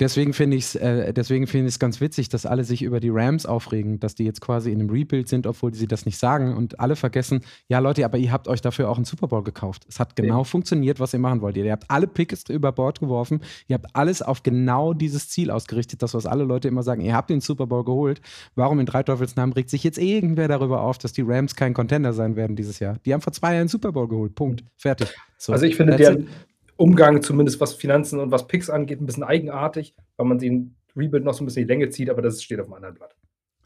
Deswegen 0.00 0.32
finde 0.32 0.56
ich 0.56 0.64
es 0.64 0.76
äh, 0.76 1.46
find 1.46 1.80
ganz 1.80 2.00
witzig, 2.00 2.28
dass 2.28 2.46
alle 2.46 2.64
sich 2.64 2.82
über 2.82 3.00
die 3.00 3.10
Rams 3.10 3.46
aufregen, 3.46 4.00
dass 4.00 4.14
die 4.14 4.24
jetzt 4.24 4.40
quasi 4.40 4.72
in 4.72 4.80
einem 4.80 4.90
Rebuild 4.90 5.28
sind, 5.28 5.46
obwohl 5.46 5.74
sie 5.74 5.86
das 5.86 6.06
nicht 6.06 6.18
sagen 6.18 6.56
und 6.56 6.80
alle 6.80 6.96
vergessen, 6.96 7.42
ja 7.68 7.78
Leute, 7.78 8.04
aber 8.04 8.18
ihr 8.18 8.32
habt 8.32 8.48
euch 8.48 8.60
dafür 8.60 8.88
auch 8.88 8.96
einen 8.96 9.04
Super 9.04 9.28
Bowl 9.28 9.42
gekauft. 9.42 9.86
Es 9.88 10.00
hat 10.00 10.16
genau 10.16 10.38
ja. 10.38 10.44
funktioniert, 10.44 11.00
was 11.00 11.12
ihr 11.12 11.20
machen 11.20 11.40
wollt. 11.40 11.56
Ihr 11.56 11.70
habt 11.70 11.84
alle 11.88 12.06
Picks 12.06 12.44
über 12.48 12.72
Bord 12.72 13.00
geworfen, 13.00 13.40
ihr 13.68 13.74
habt 13.74 13.86
alles 13.94 14.22
auf 14.22 14.42
genau 14.42 14.92
dieses 14.92 15.28
Ziel 15.28 15.50
ausgerichtet, 15.50 16.02
das 16.02 16.14
was 16.14 16.26
alle 16.26 16.44
Leute 16.44 16.68
immer 16.68 16.82
sagen, 16.82 17.00
ihr 17.00 17.14
habt 17.14 17.30
den 17.30 17.40
Super 17.40 17.66
Bowl 17.66 17.84
geholt. 17.84 18.20
Warum 18.54 18.80
in 18.80 18.86
drei 18.86 19.02
Teufelsnamen 19.02 19.52
regt 19.52 19.70
sich 19.70 19.84
jetzt 19.84 19.98
irgendwer 19.98 20.48
darüber 20.48 20.82
auf, 20.82 20.98
dass 20.98 21.12
die 21.12 21.22
Rams 21.22 21.54
kein 21.54 21.74
Contender 21.74 22.12
sein 22.12 22.36
werden 22.36 22.56
dieses 22.56 22.78
Jahr? 22.78 22.98
Die 23.04 23.12
haben 23.12 23.20
vor 23.20 23.32
zwei 23.32 23.52
Jahren 23.52 23.60
einen 23.60 23.68
Super 23.68 23.92
Bowl 23.92 24.08
geholt. 24.08 24.34
Punkt. 24.34 24.64
Fertig. 24.76 25.14
So, 25.38 25.52
also 25.52 25.66
ich 25.66 25.76
finde, 25.76 25.96
der, 25.96 26.18
Umgang, 26.78 27.22
zumindest 27.22 27.60
was 27.60 27.74
Finanzen 27.74 28.20
und 28.20 28.30
was 28.30 28.46
Picks 28.46 28.70
angeht, 28.70 29.00
ein 29.00 29.06
bisschen 29.06 29.24
eigenartig, 29.24 29.94
weil 30.16 30.26
man 30.26 30.38
den 30.38 30.76
Rebuild 30.96 31.24
noch 31.24 31.34
so 31.34 31.42
ein 31.42 31.46
bisschen 31.46 31.66
die 31.66 31.72
Länge 31.72 31.90
zieht, 31.90 32.08
aber 32.08 32.22
das 32.22 32.40
steht 32.42 32.60
auf 32.60 32.66
einem 32.66 32.74
anderen 32.74 32.94
Blatt. 32.94 33.16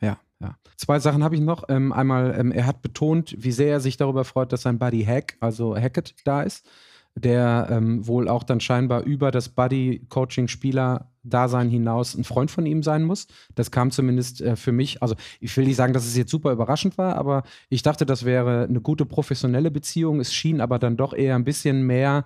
Ja, 0.01 0.19
ja. 0.41 0.57
Zwei 0.77 0.99
Sachen 0.99 1.23
habe 1.23 1.35
ich 1.35 1.43
noch. 1.43 1.65
Ähm, 1.69 1.93
einmal, 1.93 2.35
ähm, 2.39 2.53
er 2.53 2.67
hat 2.67 2.81
betont, 2.81 3.37
wie 3.39 3.53
sehr 3.53 3.71
er 3.71 3.81
sich 3.81 3.99
darüber 3.99 4.25
freut, 4.25 4.51
dass 4.53 4.63
sein 4.63 4.79
Buddy 4.79 5.05
Hack, 5.05 5.37
also 5.41 5.77
Hackett, 5.77 6.15
da 6.25 6.43
ist, 6.43 6.67
der 7.15 7.69
ähm, 7.71 8.07
wohl 8.07 8.29
auch 8.29 8.45
dann 8.45 8.61
scheinbar 8.61 9.03
über 9.03 9.31
das 9.31 9.51
Buddy-Coaching-Spieler-Dasein 9.51 11.69
hinaus 11.69 12.15
ein 12.15 12.25
Freund 12.25 12.51
von 12.51 12.65
ihm 12.65 12.83
sein 12.83 13.03
muss. 13.03 13.27
Das 13.55 13.71
kam 13.71 13.91
zumindest 13.91 14.41
äh, 14.41 14.57
für 14.57 14.73
mich, 14.73 15.03
also 15.03 15.17
ich 15.39 15.55
will 15.55 15.67
nicht 15.67 15.77
sagen, 15.77 15.93
dass 15.93 16.07
es 16.07 16.17
jetzt 16.17 16.31
super 16.31 16.53
überraschend 16.53 16.97
war, 16.97 17.17
aber 17.17 17.43
ich 17.69 17.83
dachte, 17.83 18.07
das 18.07 18.25
wäre 18.25 18.65
eine 18.65 18.81
gute 18.81 19.05
professionelle 19.05 19.71
Beziehung. 19.71 20.21
Es 20.21 20.33
schien 20.33 20.63
aber 20.63 20.79
dann 20.79 20.97
doch 20.97 21.13
eher 21.13 21.35
ein 21.35 21.45
bisschen 21.45 21.87
mehr 21.87 22.25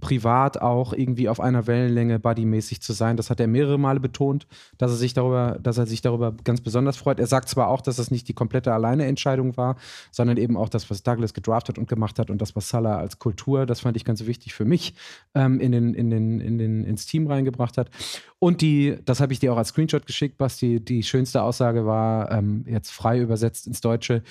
privat 0.00 0.60
auch 0.60 0.92
irgendwie 0.92 1.28
auf 1.28 1.40
einer 1.40 1.66
Wellenlänge 1.66 2.18
buddymäßig 2.18 2.80
zu 2.80 2.92
sein. 2.92 3.16
Das 3.16 3.30
hat 3.30 3.40
er 3.40 3.46
mehrere 3.46 3.78
Male 3.78 4.00
betont, 4.00 4.46
dass 4.78 4.90
er 4.90 4.96
sich 4.96 5.14
darüber, 5.14 5.58
dass 5.60 5.78
er 5.78 5.86
sich 5.86 6.02
darüber 6.02 6.32
ganz 6.44 6.60
besonders 6.60 6.96
freut. 6.96 7.20
Er 7.20 7.26
sagt 7.26 7.48
zwar 7.48 7.68
auch, 7.68 7.80
dass 7.80 7.96
das 7.96 8.10
nicht 8.10 8.28
die 8.28 8.34
komplette 8.34 8.72
alleine 8.72 9.06
Entscheidung 9.06 9.56
war, 9.56 9.76
sondern 10.10 10.36
eben 10.36 10.56
auch 10.56 10.68
das, 10.68 10.90
was 10.90 11.02
Douglas 11.02 11.34
gedraftet 11.34 11.78
und 11.78 11.88
gemacht 11.88 12.18
hat 12.18 12.30
und 12.30 12.40
das, 12.40 12.56
was 12.56 12.68
Salah 12.68 12.98
als 12.98 13.18
Kultur, 13.18 13.66
das 13.66 13.80
fand 13.80 13.96
ich 13.96 14.04
ganz 14.04 14.24
wichtig 14.26 14.54
für 14.54 14.64
mich, 14.64 14.94
ähm, 15.34 15.60
in 15.60 15.72
den, 15.72 15.94
in 15.94 16.10
den, 16.10 16.40
in 16.40 16.58
den, 16.58 16.84
ins 16.84 17.06
Team 17.06 17.26
reingebracht 17.26 17.78
hat. 17.78 17.90
Und 18.38 18.60
die, 18.60 18.96
das 19.04 19.20
habe 19.20 19.32
ich 19.32 19.38
dir 19.38 19.52
auch 19.52 19.56
als 19.56 19.68
Screenshot 19.68 20.06
geschickt, 20.06 20.38
Basti, 20.38 20.80
die 20.80 21.02
schönste 21.02 21.42
Aussage 21.42 21.86
war, 21.86 22.30
ähm, 22.30 22.64
jetzt 22.68 22.90
frei 22.90 23.20
übersetzt 23.20 23.66
ins 23.66 23.80
Deutsche, 23.80 24.22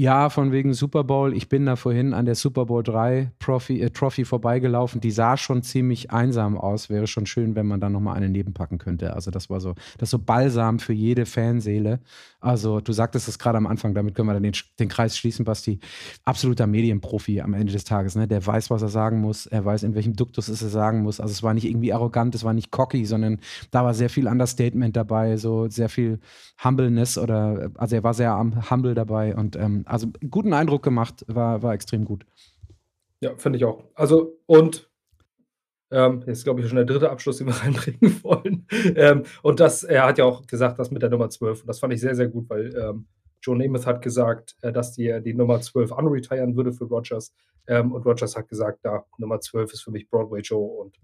ja, 0.00 0.30
von 0.30 0.50
wegen 0.50 0.72
Super 0.72 1.04
Bowl. 1.04 1.36
Ich 1.36 1.50
bin 1.50 1.66
da 1.66 1.76
vorhin 1.76 2.14
an 2.14 2.24
der 2.24 2.34
Super 2.34 2.64
Bowl 2.64 2.82
3 2.82 3.32
Trophy, 3.38 3.82
äh, 3.82 3.90
Trophy 3.90 4.24
vorbeigelaufen. 4.24 5.02
Die 5.02 5.10
sah 5.10 5.36
schon 5.36 5.62
ziemlich 5.62 6.10
einsam 6.10 6.56
aus. 6.56 6.88
Wäre 6.88 7.06
schon 7.06 7.26
schön, 7.26 7.54
wenn 7.54 7.66
man 7.66 7.80
da 7.80 7.90
nochmal 7.90 8.16
eine 8.16 8.30
nebenpacken 8.30 8.78
könnte. 8.78 9.12
Also, 9.12 9.30
das 9.30 9.50
war 9.50 9.60
so, 9.60 9.74
das 9.98 10.08
so 10.08 10.18
Balsam 10.18 10.78
für 10.78 10.94
jede 10.94 11.26
Fanseele. 11.26 12.00
Also, 12.40 12.80
du 12.80 12.94
sagtest 12.94 13.28
es 13.28 13.38
gerade 13.38 13.58
am 13.58 13.66
Anfang, 13.66 13.92
damit 13.92 14.14
können 14.14 14.26
wir 14.28 14.32
dann 14.32 14.42
den, 14.42 14.54
den 14.78 14.88
Kreis 14.88 15.18
schließen, 15.18 15.44
Basti. 15.44 15.80
Absoluter 16.24 16.66
Medienprofi 16.66 17.42
am 17.42 17.52
Ende 17.52 17.74
des 17.74 17.84
Tages. 17.84 18.16
Ne? 18.16 18.26
Der 18.26 18.46
weiß, 18.46 18.70
was 18.70 18.80
er 18.80 18.88
sagen 18.88 19.20
muss. 19.20 19.44
Er 19.44 19.66
weiß, 19.66 19.82
in 19.82 19.94
welchem 19.94 20.16
Duktus 20.16 20.48
es 20.48 20.62
er 20.62 20.70
sagen 20.70 21.02
muss. 21.02 21.20
Also, 21.20 21.32
es 21.32 21.42
war 21.42 21.52
nicht 21.52 21.66
irgendwie 21.66 21.92
arrogant, 21.92 22.34
es 22.34 22.42
war 22.42 22.54
nicht 22.54 22.70
cocky, 22.70 23.04
sondern 23.04 23.38
da 23.70 23.84
war 23.84 23.92
sehr 23.92 24.08
viel 24.08 24.28
Understatement 24.28 24.96
dabei, 24.96 25.36
so 25.36 25.68
sehr 25.68 25.90
viel 25.90 26.20
Humbleness 26.64 27.18
oder, 27.18 27.70
also, 27.74 27.96
er 27.96 28.02
war 28.02 28.14
sehr 28.14 28.34
humble 28.70 28.94
dabei 28.94 29.36
und 29.36 29.56
ähm, 29.56 29.84
also 29.90 30.08
guten 30.30 30.52
Eindruck 30.52 30.82
gemacht, 30.82 31.24
war, 31.26 31.62
war 31.62 31.74
extrem 31.74 32.04
gut. 32.04 32.24
Ja, 33.20 33.36
finde 33.36 33.58
ich 33.58 33.64
auch. 33.64 33.84
Also, 33.94 34.38
und 34.46 34.90
ähm, 35.90 36.22
jetzt 36.26 36.44
glaube 36.44 36.60
ich 36.60 36.68
schon 36.68 36.76
der 36.76 36.84
dritte 36.84 37.10
Abschluss, 37.10 37.38
den 37.38 37.48
wir 37.48 37.54
reinbringen 37.62 38.22
wollen. 38.22 38.66
Ähm, 38.94 39.24
und 39.42 39.60
das, 39.60 39.82
er 39.82 40.04
hat 40.04 40.18
ja 40.18 40.24
auch 40.24 40.46
gesagt, 40.46 40.78
das 40.78 40.90
mit 40.90 41.02
der 41.02 41.10
Nummer 41.10 41.28
12. 41.28 41.62
Und 41.62 41.66
das 41.66 41.80
fand 41.80 41.92
ich 41.92 42.00
sehr, 42.00 42.14
sehr 42.14 42.28
gut, 42.28 42.48
weil 42.48 42.74
ähm, 42.76 43.06
Joe 43.42 43.56
Namath 43.56 43.86
hat 43.86 44.02
gesagt, 44.02 44.56
äh, 44.62 44.72
dass 44.72 44.92
die, 44.92 45.20
die 45.24 45.34
Nummer 45.34 45.60
12 45.60 45.90
unretiren 45.90 46.56
würde 46.56 46.72
für 46.72 46.84
Rogers. 46.84 47.34
Ähm, 47.66 47.92
und 47.92 48.06
Rogers 48.06 48.36
hat 48.36 48.48
gesagt, 48.48 48.80
ja, 48.84 49.04
Nummer 49.18 49.40
12 49.40 49.72
ist 49.72 49.82
für 49.82 49.90
mich 49.90 50.08
Broadway 50.08 50.40
Joe. 50.40 50.82
Und, 50.82 50.96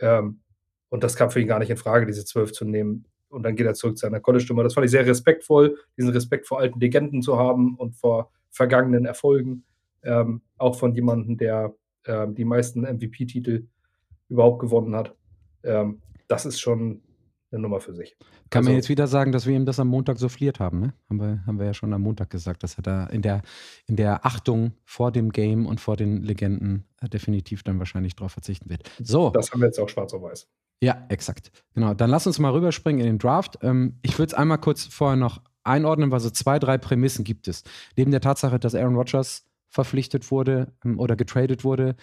ähm, 0.00 0.40
und 0.88 1.04
das 1.04 1.16
kam 1.16 1.30
für 1.30 1.40
ihn 1.40 1.48
gar 1.48 1.60
nicht 1.60 1.70
in 1.70 1.76
Frage, 1.76 2.06
diese 2.06 2.24
12 2.24 2.52
zu 2.52 2.64
nehmen 2.64 3.06
und 3.32 3.42
dann 3.42 3.56
geht 3.56 3.66
er 3.66 3.74
zurück 3.74 3.96
zu 3.96 4.02
seiner 4.02 4.20
College-Nummer. 4.20 4.62
Das 4.62 4.74
fand 4.74 4.84
ich 4.84 4.90
sehr 4.90 5.06
respektvoll, 5.06 5.78
diesen 5.96 6.10
Respekt 6.10 6.46
vor 6.46 6.60
alten 6.60 6.78
Legenden 6.78 7.22
zu 7.22 7.38
haben 7.38 7.76
und 7.76 7.96
vor 7.96 8.30
vergangenen 8.50 9.04
Erfolgen. 9.04 9.64
Ähm, 10.02 10.42
auch 10.58 10.76
von 10.76 10.94
jemandem, 10.94 11.36
der 11.36 11.74
ähm, 12.06 12.34
die 12.34 12.44
meisten 12.44 12.82
MVP-Titel 12.82 13.66
überhaupt 14.28 14.60
gewonnen 14.60 14.94
hat. 14.94 15.14
Ähm, 15.62 16.02
das 16.28 16.46
ist 16.46 16.60
schon 16.60 17.02
eine 17.50 17.60
Nummer 17.60 17.80
für 17.80 17.94
sich. 17.94 18.16
Kann 18.50 18.60
also, 18.60 18.70
man 18.70 18.76
jetzt 18.76 18.88
wieder 18.88 19.06
sagen, 19.06 19.32
dass 19.32 19.46
wir 19.46 19.54
ihm 19.54 19.66
das 19.66 19.78
am 19.78 19.88
Montag 19.88 20.18
souffliert 20.18 20.58
haben, 20.58 20.80
ne? 20.80 20.94
Haben 21.08 21.20
wir, 21.20 21.46
haben 21.46 21.58
wir 21.58 21.66
ja 21.66 21.74
schon 21.74 21.92
am 21.92 22.02
Montag 22.02 22.30
gesagt, 22.30 22.62
dass 22.62 22.76
er 22.76 22.82
da 22.82 23.06
in 23.06 23.22
der, 23.22 23.42
in 23.86 23.96
der 23.96 24.24
Achtung 24.26 24.72
vor 24.84 25.12
dem 25.12 25.30
Game 25.30 25.66
und 25.66 25.80
vor 25.80 25.96
den 25.96 26.22
Legenden 26.22 26.84
äh, 27.00 27.08
definitiv 27.08 27.62
dann 27.62 27.78
wahrscheinlich 27.78 28.16
darauf 28.16 28.32
verzichten 28.32 28.70
wird. 28.70 28.90
So. 29.02 29.30
Das 29.30 29.52
haben 29.52 29.60
wir 29.60 29.66
jetzt 29.66 29.78
auch 29.78 29.88
schwarz 29.88 30.12
auf 30.14 30.22
weiß. 30.22 30.48
Ja, 30.82 31.06
exakt. 31.08 31.52
Genau. 31.74 31.94
Dann 31.94 32.10
lass 32.10 32.26
uns 32.26 32.40
mal 32.40 32.50
rüberspringen 32.50 33.00
in 33.00 33.06
den 33.06 33.18
Draft. 33.18 33.56
Ähm, 33.62 34.00
ich 34.02 34.18
würde 34.18 34.32
es 34.32 34.34
einmal 34.34 34.58
kurz 34.58 34.84
vorher 34.84 35.16
noch 35.16 35.40
einordnen, 35.62 36.10
weil 36.10 36.18
so 36.18 36.28
zwei, 36.28 36.58
drei 36.58 36.76
Prämissen 36.76 37.24
gibt 37.24 37.46
es. 37.46 37.62
Neben 37.96 38.10
der 38.10 38.20
Tatsache, 38.20 38.58
dass 38.58 38.74
Aaron 38.74 38.96
Rodgers 38.96 39.46
verpflichtet 39.70 40.32
wurde 40.32 40.72
ähm, 40.84 40.98
oder 40.98 41.14
getradet 41.14 41.62
wurde, 41.62 41.94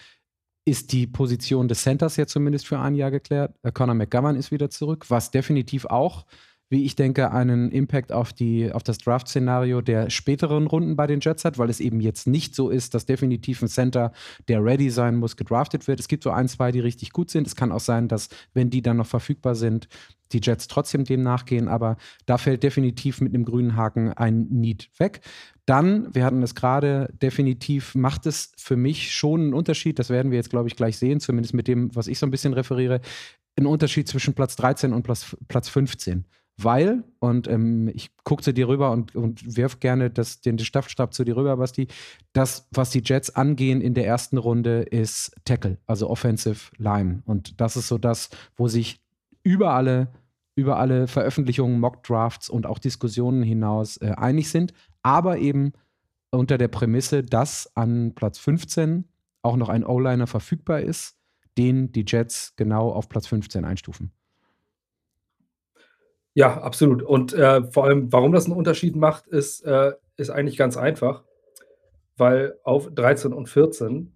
ist 0.64 0.92
die 0.92 1.06
Position 1.06 1.68
des 1.68 1.82
Centers 1.82 2.16
ja 2.16 2.26
zumindest 2.26 2.66
für 2.66 2.78
ein 2.78 2.94
Jahr 2.94 3.10
geklärt. 3.10 3.54
Äh, 3.62 3.70
Conor 3.70 3.94
McGovern 3.94 4.36
ist 4.36 4.50
wieder 4.50 4.70
zurück, 4.70 5.10
was 5.10 5.30
definitiv 5.30 5.84
auch 5.84 6.24
wie 6.70 6.84
ich 6.84 6.94
denke, 6.94 7.32
einen 7.32 7.72
Impact 7.72 8.12
auf, 8.12 8.32
die, 8.32 8.72
auf 8.72 8.84
das 8.84 8.98
Draft-Szenario 8.98 9.80
der 9.80 10.08
späteren 10.08 10.68
Runden 10.68 10.94
bei 10.94 11.08
den 11.08 11.18
Jets 11.18 11.44
hat, 11.44 11.58
weil 11.58 11.68
es 11.68 11.80
eben 11.80 12.00
jetzt 12.00 12.28
nicht 12.28 12.54
so 12.54 12.70
ist, 12.70 12.94
dass 12.94 13.06
definitiv 13.06 13.60
ein 13.60 13.68
Center, 13.68 14.12
der 14.46 14.64
ready 14.64 14.88
sein 14.88 15.16
muss, 15.16 15.36
gedraftet 15.36 15.88
wird. 15.88 15.98
Es 15.98 16.06
gibt 16.06 16.22
so 16.22 16.30
ein, 16.30 16.48
zwei, 16.48 16.70
die 16.70 16.78
richtig 16.78 17.12
gut 17.12 17.28
sind. 17.28 17.48
Es 17.48 17.56
kann 17.56 17.72
auch 17.72 17.80
sein, 17.80 18.06
dass, 18.06 18.28
wenn 18.54 18.70
die 18.70 18.82
dann 18.82 18.98
noch 18.98 19.06
verfügbar 19.06 19.56
sind, 19.56 19.88
die 20.30 20.40
Jets 20.40 20.68
trotzdem 20.68 21.04
dem 21.04 21.24
nachgehen, 21.24 21.66
aber 21.66 21.96
da 22.24 22.38
fällt 22.38 22.62
definitiv 22.62 23.20
mit 23.20 23.34
einem 23.34 23.44
grünen 23.44 23.74
Haken 23.74 24.12
ein 24.12 24.46
Need 24.50 24.90
weg. 24.96 25.22
Dann, 25.66 26.14
wir 26.14 26.24
hatten 26.24 26.40
es 26.44 26.54
gerade, 26.54 27.12
definitiv 27.20 27.96
macht 27.96 28.26
es 28.26 28.52
für 28.56 28.76
mich 28.76 29.12
schon 29.12 29.40
einen 29.40 29.54
Unterschied, 29.54 29.98
das 29.98 30.08
werden 30.08 30.30
wir 30.30 30.36
jetzt, 30.36 30.50
glaube 30.50 30.68
ich, 30.68 30.76
gleich 30.76 30.98
sehen, 30.98 31.18
zumindest 31.18 31.52
mit 31.52 31.66
dem, 31.66 31.92
was 31.96 32.06
ich 32.06 32.20
so 32.20 32.26
ein 32.26 32.30
bisschen 32.30 32.52
referiere, 32.52 33.00
einen 33.56 33.66
Unterschied 33.66 34.06
zwischen 34.06 34.34
Platz 34.34 34.54
13 34.54 34.92
und 34.92 35.02
Platz, 35.02 35.36
Platz 35.48 35.68
15 35.68 36.24
weil, 36.64 37.04
und 37.18 37.48
ähm, 37.48 37.88
ich 37.94 38.10
gucke 38.24 38.42
zu 38.42 38.52
dir 38.52 38.68
rüber 38.68 38.90
und, 38.90 39.14
und 39.14 39.56
werf 39.56 39.80
gerne 39.80 40.10
das, 40.10 40.40
den 40.40 40.58
Staffelstab 40.58 41.14
zu 41.14 41.24
dir 41.24 41.36
rüber, 41.36 41.56
Basti, 41.56 41.88
das, 42.32 42.68
was 42.70 42.90
die 42.90 43.02
Jets 43.04 43.30
angehen 43.30 43.80
in 43.80 43.94
der 43.94 44.06
ersten 44.06 44.38
Runde, 44.38 44.82
ist 44.82 45.34
Tackle, 45.44 45.78
also 45.86 46.08
Offensive 46.08 46.70
Line. 46.78 47.22
Und 47.26 47.60
das 47.60 47.76
ist 47.76 47.88
so 47.88 47.98
das, 47.98 48.30
wo 48.56 48.68
sich 48.68 49.00
über 49.42 49.72
alle, 49.74 50.08
über 50.54 50.78
alle 50.78 51.06
Veröffentlichungen, 51.06 51.80
Mock-Drafts 51.80 52.50
und 52.50 52.66
auch 52.66 52.78
Diskussionen 52.78 53.42
hinaus 53.42 53.96
äh, 53.98 54.12
einig 54.16 54.50
sind, 54.50 54.72
aber 55.02 55.38
eben 55.38 55.72
unter 56.30 56.58
der 56.58 56.68
Prämisse, 56.68 57.22
dass 57.22 57.74
an 57.76 58.14
Platz 58.14 58.38
15 58.38 59.04
auch 59.42 59.56
noch 59.56 59.68
ein 59.68 59.84
O-Liner 59.84 60.26
verfügbar 60.26 60.80
ist, 60.80 61.16
den 61.58 61.92
die 61.92 62.04
Jets 62.06 62.54
genau 62.56 62.90
auf 62.90 63.08
Platz 63.08 63.26
15 63.26 63.64
einstufen. 63.64 64.12
Ja, 66.34 66.60
absolut. 66.62 67.02
Und 67.02 67.32
äh, 67.32 67.64
vor 67.64 67.84
allem, 67.84 68.12
warum 68.12 68.32
das 68.32 68.46
einen 68.46 68.56
Unterschied 68.56 68.96
macht, 68.96 69.26
ist, 69.26 69.64
äh, 69.64 69.92
ist 70.16 70.30
eigentlich 70.30 70.56
ganz 70.56 70.76
einfach, 70.76 71.24
weil 72.16 72.56
auf 72.62 72.88
13 72.94 73.32
und 73.32 73.48
14, 73.48 74.14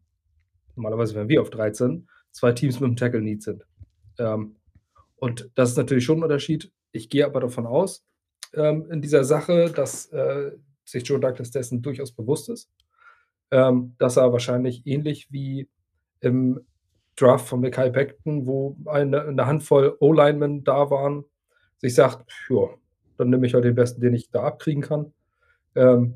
normalerweise 0.77 1.15
wären 1.15 1.29
wir 1.29 1.43
auf 1.43 1.51
13, 1.51 2.09
zwei 2.31 2.53
Teams 2.53 2.81
mit 2.81 2.89
dem 2.89 2.97
Tackle 2.97 3.21
Need 3.21 3.43
sind. 3.43 3.67
Ähm, 4.19 4.57
und 5.17 5.51
das 5.55 5.71
ist 5.71 5.77
natürlich 5.77 6.05
schon 6.05 6.19
ein 6.19 6.25
Unterschied. 6.25 6.73
Ich 6.93 7.09
gehe 7.09 7.25
aber 7.27 7.41
davon 7.41 7.67
aus, 7.67 8.07
ähm, 8.55 8.89
in 8.91 9.03
dieser 9.03 9.25
Sache, 9.25 9.71
dass 9.71 10.07
äh, 10.13 10.53
sich 10.85 11.07
Joe 11.09 11.19
Douglas 11.19 11.51
dessen 11.51 11.83
durchaus 11.83 12.13
bewusst 12.13 12.49
ist, 12.49 12.71
ähm, 13.51 13.95
dass 13.99 14.17
er 14.17 14.33
wahrscheinlich 14.33 14.87
ähnlich 14.87 15.29
wie 15.31 15.69
im 16.21 16.61
Draft 17.17 17.49
von 17.49 17.61
Mackay 17.61 17.91
Beckton, 17.91 18.47
wo 18.47 18.77
eine, 18.87 19.23
eine 19.23 19.47
Handvoll 19.47 19.97
O-Linemen 20.01 20.65
da 20.65 20.91
waren, 20.91 21.25
sich 21.79 21.95
sagt, 21.95 22.31
ja, 22.49 22.69
dann 23.17 23.31
nehme 23.31 23.47
ich 23.47 23.55
halt 23.55 23.65
den 23.65 23.75
besten, 23.75 24.01
den 24.01 24.15
ich 24.15 24.31
da 24.31 24.43
abkriegen 24.43 24.83
kann. 24.83 25.13
Ähm, 25.75 26.15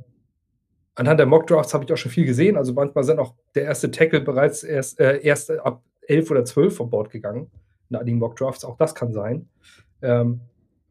anhand 0.95 1.21
der 1.21 1.27
Mock-Drafts 1.27 1.75
habe 1.75 1.85
ich 1.85 1.93
auch 1.93 1.97
schon 1.97 2.13
viel 2.13 2.27
gesehen. 2.27 2.57
Also 2.57 2.73
manchmal 2.73 3.05
sind 3.05 3.19
auch 3.19 3.35
der 3.55 3.65
erste 3.65 3.91
Tackle 3.91 4.21
bereits 4.21 4.63
erst, 4.65 4.99
äh, 5.01 5.21
erst 5.21 5.51
ab 5.51 5.83
11 6.03 6.31
oder 6.31 6.45
12 6.45 6.77
vom 6.77 6.91
Board 6.91 7.11
gegangen 7.11 7.51
in 7.91 7.97
einigen 7.97 8.19
Mock-Drafts. 8.19 8.65
Auch 8.65 8.77
das 8.77 8.95
kann 8.95 9.13
sein. 9.13 9.49
Ähm, 10.03 10.41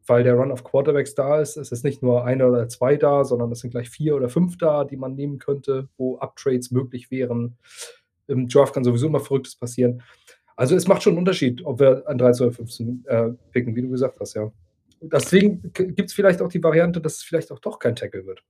weil 0.07 0.23
der 0.23 0.35
Run 0.35 0.51
of 0.51 0.63
Quarterbacks 0.63 1.15
da 1.15 1.41
ist. 1.41 1.57
Es 1.57 1.71
ist 1.71 1.83
nicht 1.83 2.01
nur 2.01 2.23
eine 2.23 2.47
oder 2.47 2.69
zwei 2.69 2.95
da, 2.95 3.25
sondern 3.25 3.51
es 3.51 3.59
sind 3.59 3.71
gleich 3.71 3.89
vier 3.89 4.15
oder 4.15 4.29
fünf 4.29 4.57
da, 4.57 4.85
die 4.85 4.95
man 4.95 5.15
nehmen 5.15 5.37
könnte, 5.37 5.89
wo 5.97 6.17
Uptrades 6.17 6.71
möglich 6.71 7.11
wären. 7.11 7.57
Im 8.27 8.47
Draft 8.47 8.73
kann 8.73 8.83
sowieso 8.83 9.07
immer 9.07 9.19
Verrücktes 9.19 9.55
passieren. 9.55 10.01
Also 10.57 10.75
es 10.75 10.87
macht 10.87 11.03
schon 11.03 11.11
einen 11.11 11.19
Unterschied, 11.19 11.63
ob 11.63 11.79
wir 11.79 12.03
an 12.07 12.17
13 12.17 12.47
oder 12.47 12.55
15 12.55 13.05
äh, 13.07 13.29
picken, 13.51 13.75
wie 13.75 13.83
du 13.83 13.89
gesagt 13.89 14.19
hast, 14.19 14.33
ja. 14.33 14.51
Deswegen 14.99 15.71
gibt 15.71 16.01
es 16.09 16.13
vielleicht 16.13 16.41
auch 16.41 16.49
die 16.49 16.63
Variante, 16.63 16.99
dass 16.99 17.17
es 17.17 17.23
vielleicht 17.23 17.51
auch 17.51 17.59
doch 17.59 17.77
kein 17.77 17.95
Tackle 17.95 18.25
wird. 18.25 18.43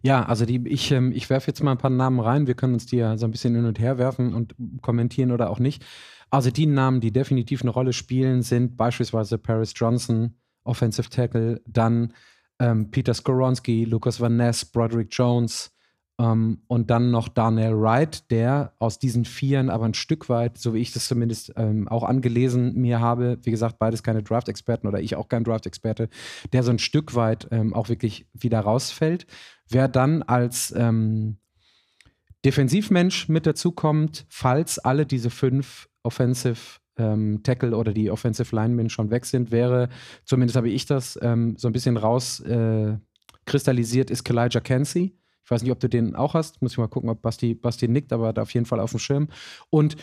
Ja, 0.00 0.24
also 0.24 0.46
die, 0.46 0.66
ich, 0.66 0.90
ähm, 0.90 1.12
ich 1.12 1.28
werfe 1.28 1.48
jetzt 1.48 1.62
mal 1.62 1.72
ein 1.72 1.78
paar 1.78 1.90
Namen 1.90 2.20
rein. 2.20 2.46
Wir 2.46 2.54
können 2.54 2.72
uns 2.72 2.86
die 2.86 2.96
ja 2.96 3.18
so 3.18 3.26
ein 3.26 3.30
bisschen 3.30 3.54
hin 3.54 3.66
und 3.66 3.78
her 3.78 3.98
werfen 3.98 4.32
und 4.32 4.54
kommentieren 4.80 5.32
oder 5.32 5.50
auch 5.50 5.58
nicht. 5.58 5.84
Also 6.30 6.50
die 6.50 6.66
Namen, 6.66 7.00
die 7.00 7.12
definitiv 7.12 7.60
eine 7.60 7.70
Rolle 7.70 7.92
spielen, 7.92 8.42
sind 8.42 8.76
beispielsweise 8.76 9.36
Paris 9.36 9.74
Johnson, 9.76 10.38
Offensive 10.64 11.10
Tackle, 11.10 11.60
dann 11.66 12.14
ähm, 12.58 12.90
Peter 12.90 13.12
Skoronski, 13.12 13.84
Lucas 13.84 14.20
Van 14.20 14.36
Ness, 14.36 14.64
Broderick 14.64 15.08
Jones, 15.10 15.75
um, 16.18 16.24
ähm, 16.24 16.58
und 16.66 16.90
dann 16.90 17.10
noch 17.10 17.28
Darnell 17.28 17.78
Wright, 17.78 18.30
der 18.30 18.72
aus 18.78 18.98
diesen 18.98 19.26
Vieren 19.26 19.68
aber 19.68 19.84
ein 19.84 19.92
Stück 19.94 20.28
weit, 20.28 20.58
so 20.58 20.74
wie 20.74 20.80
ich 20.80 20.92
das 20.92 21.08
zumindest 21.08 21.52
ähm, 21.56 21.88
auch 21.88 22.04
angelesen 22.04 22.74
mir 22.74 23.00
habe, 23.00 23.38
wie 23.42 23.50
gesagt, 23.50 23.78
beides 23.78 24.02
keine 24.02 24.22
Draft-Experten 24.22 24.86
oder 24.86 25.00
ich 25.00 25.16
auch 25.16 25.28
kein 25.28 25.44
Draft-Experte, 25.44 26.08
der 26.52 26.62
so 26.62 26.70
ein 26.70 26.78
Stück 26.78 27.14
weit 27.14 27.48
ähm, 27.50 27.74
auch 27.74 27.90
wirklich 27.90 28.26
wieder 28.32 28.60
rausfällt. 28.60 29.26
Wer 29.68 29.88
dann 29.88 30.22
als 30.22 30.72
ähm, 30.76 31.38
Defensivmensch 32.44 33.28
mit 33.28 33.46
dazukommt, 33.46 34.24
falls 34.28 34.78
alle 34.78 35.04
diese 35.04 35.30
fünf 35.30 35.88
Offensive 36.02 36.78
ähm, 36.96 37.42
Tackle 37.42 37.76
oder 37.76 37.92
die 37.92 38.10
Offensive 38.10 38.54
Linemen 38.54 38.88
schon 38.88 39.10
weg 39.10 39.26
sind, 39.26 39.50
wäre, 39.50 39.90
zumindest 40.24 40.56
habe 40.56 40.70
ich 40.70 40.86
das 40.86 41.18
ähm, 41.20 41.56
so 41.58 41.68
ein 41.68 41.72
bisschen 41.72 41.98
rauskristallisiert, 41.98 44.10
äh, 44.10 44.12
ist 44.12 44.24
Kalijah 44.24 44.60
Kenzie 44.60 45.18
ich 45.46 45.50
weiß 45.52 45.62
nicht, 45.62 45.70
ob 45.70 45.78
du 45.78 45.88
den 45.88 46.16
auch 46.16 46.34
hast. 46.34 46.60
Muss 46.60 46.72
ich 46.72 46.78
mal 46.78 46.88
gucken, 46.88 47.08
ob 47.08 47.22
Basti, 47.22 47.54
Basti 47.54 47.86
nickt, 47.86 48.12
aber 48.12 48.32
da 48.32 48.42
auf 48.42 48.50
jeden 48.52 48.66
Fall 48.66 48.80
auf 48.80 48.90
dem 48.90 48.98
Schirm. 48.98 49.28
Und 49.70 49.96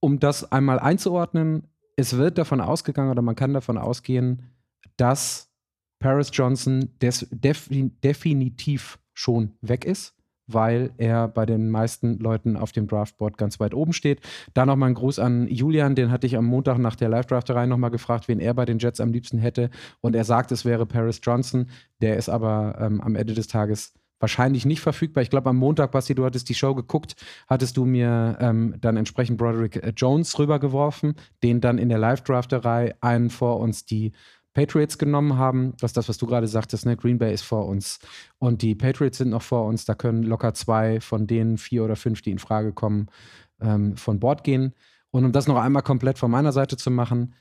um 0.00 0.20
das 0.20 0.52
einmal 0.52 0.78
einzuordnen, 0.78 1.66
es 1.96 2.18
wird 2.18 2.36
davon 2.36 2.60
ausgegangen 2.60 3.10
oder 3.10 3.22
man 3.22 3.34
kann 3.34 3.54
davon 3.54 3.78
ausgehen, 3.78 4.50
dass 4.98 5.50
Paris 5.98 6.28
Johnson 6.30 6.90
des, 7.00 7.26
defin, 7.30 7.98
definitiv 8.02 8.98
schon 9.14 9.52
weg 9.62 9.86
ist, 9.86 10.14
weil 10.46 10.90
er 10.98 11.26
bei 11.26 11.46
den 11.46 11.70
meisten 11.70 12.18
Leuten 12.18 12.58
auf 12.58 12.72
dem 12.72 12.86
Draftboard 12.86 13.38
ganz 13.38 13.60
weit 13.60 13.72
oben 13.72 13.94
steht. 13.94 14.20
Da 14.52 14.66
nochmal 14.66 14.90
ein 14.90 14.94
Gruß 14.94 15.20
an 15.20 15.48
Julian, 15.48 15.94
den 15.94 16.10
hatte 16.10 16.26
ich 16.26 16.36
am 16.36 16.44
Montag 16.44 16.76
nach 16.76 16.96
der 16.96 17.08
Live-Drafterei 17.08 17.64
nochmal 17.64 17.90
gefragt, 17.90 18.28
wen 18.28 18.40
er 18.40 18.52
bei 18.52 18.66
den 18.66 18.78
Jets 18.78 19.00
am 19.00 19.10
liebsten 19.10 19.38
hätte. 19.38 19.70
Und 20.02 20.14
er 20.14 20.24
sagt, 20.24 20.52
es 20.52 20.66
wäre 20.66 20.84
Paris 20.84 21.20
Johnson. 21.22 21.70
Der 22.02 22.18
ist 22.18 22.28
aber 22.28 22.76
ähm, 22.78 23.00
am 23.00 23.16
Ende 23.16 23.32
des 23.32 23.46
Tages 23.46 23.94
wahrscheinlich 24.22 24.64
nicht 24.64 24.80
verfügbar. 24.80 25.22
Ich 25.22 25.30
glaube, 25.30 25.50
am 25.50 25.56
Montag, 25.56 25.90
Basti, 25.90 26.14
du 26.14 26.24
hattest 26.24 26.48
die 26.48 26.54
Show 26.54 26.74
geguckt, 26.74 27.16
hattest 27.48 27.76
du 27.76 27.84
mir 27.84 28.38
ähm, 28.40 28.76
dann 28.80 28.96
entsprechend 28.96 29.36
Broderick 29.36 29.76
äh, 29.76 29.92
Jones 29.94 30.38
rübergeworfen, 30.38 31.16
den 31.42 31.60
dann 31.60 31.76
in 31.76 31.88
der 31.88 31.98
Live-Drafterei 31.98 32.94
einen 33.00 33.30
vor 33.30 33.58
uns 33.58 33.84
die 33.84 34.12
Patriots 34.54 34.96
genommen 34.96 35.38
haben. 35.38 35.74
Das 35.80 35.90
ist 35.90 35.96
das, 35.96 36.08
was 36.08 36.18
du 36.18 36.26
gerade 36.26 36.46
sagtest, 36.46 36.86
ne? 36.86 36.96
Green 36.96 37.18
Bay 37.18 37.34
ist 37.34 37.42
vor 37.42 37.66
uns. 37.66 37.98
Und 38.38 38.62
die 38.62 38.74
Patriots 38.74 39.18
sind 39.18 39.30
noch 39.30 39.42
vor 39.42 39.66
uns. 39.66 39.84
Da 39.86 39.94
können 39.94 40.22
locker 40.22 40.54
zwei 40.54 41.00
von 41.00 41.26
den 41.26 41.58
vier 41.58 41.84
oder 41.84 41.96
fünf, 41.96 42.22
die 42.22 42.30
in 42.30 42.38
Frage 42.38 42.72
kommen, 42.72 43.08
ähm, 43.60 43.96
von 43.96 44.20
Bord 44.20 44.44
gehen. 44.44 44.74
Und 45.10 45.24
um 45.24 45.32
das 45.32 45.46
noch 45.46 45.56
einmal 45.56 45.82
komplett 45.82 46.18
von 46.18 46.30
meiner 46.30 46.52
Seite 46.52 46.76
zu 46.76 46.90
machen, 46.90 47.34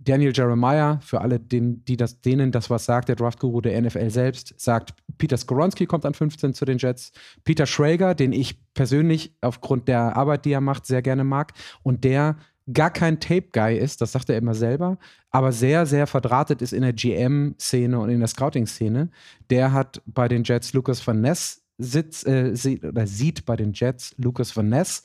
Daniel 0.00 0.32
Jeremiah, 0.34 1.00
für 1.00 1.20
alle, 1.20 1.40
den, 1.40 1.84
die 1.84 1.96
das, 1.96 2.20
denen 2.20 2.52
das 2.52 2.70
was 2.70 2.84
sagt, 2.84 3.08
der 3.08 3.16
Draftguru 3.16 3.60
der 3.60 3.80
NFL 3.80 4.10
selbst, 4.10 4.54
sagt, 4.56 4.94
Peter 5.18 5.36
Skoronski 5.36 5.86
kommt 5.86 6.06
an 6.06 6.14
15 6.14 6.54
zu 6.54 6.64
den 6.64 6.78
Jets. 6.78 7.12
Peter 7.44 7.66
Schrager, 7.66 8.14
den 8.14 8.32
ich 8.32 8.58
persönlich 8.74 9.34
aufgrund 9.40 9.88
der 9.88 10.16
Arbeit, 10.16 10.44
die 10.44 10.52
er 10.52 10.60
macht, 10.60 10.86
sehr 10.86 11.02
gerne 11.02 11.24
mag 11.24 11.52
und 11.82 12.04
der 12.04 12.36
gar 12.72 12.90
kein 12.90 13.18
Tape-Guy 13.18 13.78
ist, 13.78 14.00
das 14.00 14.12
sagt 14.12 14.28
er 14.28 14.36
immer 14.36 14.54
selber, 14.54 14.98
aber 15.30 15.52
sehr, 15.52 15.86
sehr 15.86 16.06
verdrahtet 16.06 16.62
ist 16.62 16.72
in 16.72 16.82
der 16.82 16.92
GM-Szene 16.92 17.98
und 17.98 18.10
in 18.10 18.18
der 18.18 18.28
Scouting-Szene. 18.28 19.10
Der 19.50 19.72
hat 19.72 20.02
bei 20.06 20.28
den 20.28 20.44
Jets 20.44 20.72
Lucas 20.74 21.04
Van 21.06 21.20
Ness 21.20 21.62
sitzt, 21.78 22.26
äh, 22.26 22.54
sieht, 22.54 22.84
oder 22.84 23.06
sieht 23.06 23.46
bei 23.46 23.56
den 23.56 23.72
Jets 23.72 24.14
Lucas 24.18 24.56
Van 24.56 24.68
Ness. 24.68 25.04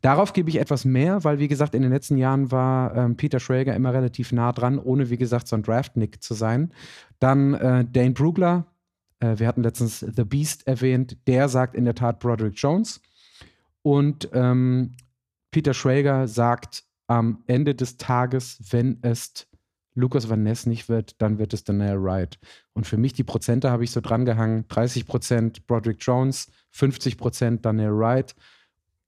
Darauf 0.00 0.32
gebe 0.32 0.48
ich 0.48 0.56
etwas 0.56 0.84
mehr, 0.84 1.24
weil, 1.24 1.40
wie 1.40 1.48
gesagt, 1.48 1.74
in 1.74 1.82
den 1.82 1.90
letzten 1.90 2.16
Jahren 2.16 2.52
war 2.52 2.96
ähm, 2.96 3.16
Peter 3.16 3.40
Schrager 3.40 3.74
immer 3.74 3.92
relativ 3.92 4.32
nah 4.32 4.52
dran, 4.52 4.78
ohne, 4.78 5.10
wie 5.10 5.16
gesagt, 5.16 5.48
so 5.48 5.56
ein 5.56 5.62
Draft-Nick 5.62 6.22
zu 6.22 6.34
sein. 6.34 6.72
Dann 7.18 7.54
äh, 7.54 7.84
Dane 7.84 8.12
Brugler, 8.12 8.66
äh, 9.18 9.38
wir 9.38 9.48
hatten 9.48 9.64
letztens 9.64 10.00
The 10.00 10.24
Beast 10.24 10.66
erwähnt, 10.66 11.18
der 11.26 11.48
sagt 11.48 11.74
in 11.74 11.84
der 11.84 11.96
Tat 11.96 12.20
Broderick 12.20 12.54
Jones. 12.56 13.00
Und 13.82 14.30
ähm, 14.32 14.92
Peter 15.50 15.74
Schrager 15.74 16.28
sagt 16.28 16.84
am 17.06 17.42
Ende 17.46 17.74
des 17.74 17.96
Tages, 17.96 18.58
wenn 18.70 18.98
es 19.02 19.46
Lucas 19.94 20.28
Van 20.28 20.42
Ness 20.42 20.66
nicht 20.66 20.88
wird, 20.88 21.20
dann 21.22 21.38
wird 21.38 21.54
es 21.54 21.64
Daniel 21.64 22.02
Wright. 22.02 22.38
Und 22.72 22.86
für 22.86 22.96
mich 22.96 23.12
die 23.12 23.24
Prozente 23.24 23.70
habe 23.70 23.84
ich 23.84 23.90
so 23.90 24.00
drangehangen: 24.00 24.66
30 24.68 25.06
Prozent 25.06 25.66
Broderick 25.66 25.98
Jones, 26.00 26.48
50 26.70 27.16
Prozent 27.16 27.64
Daniel 27.64 27.96
Wright 27.96 28.34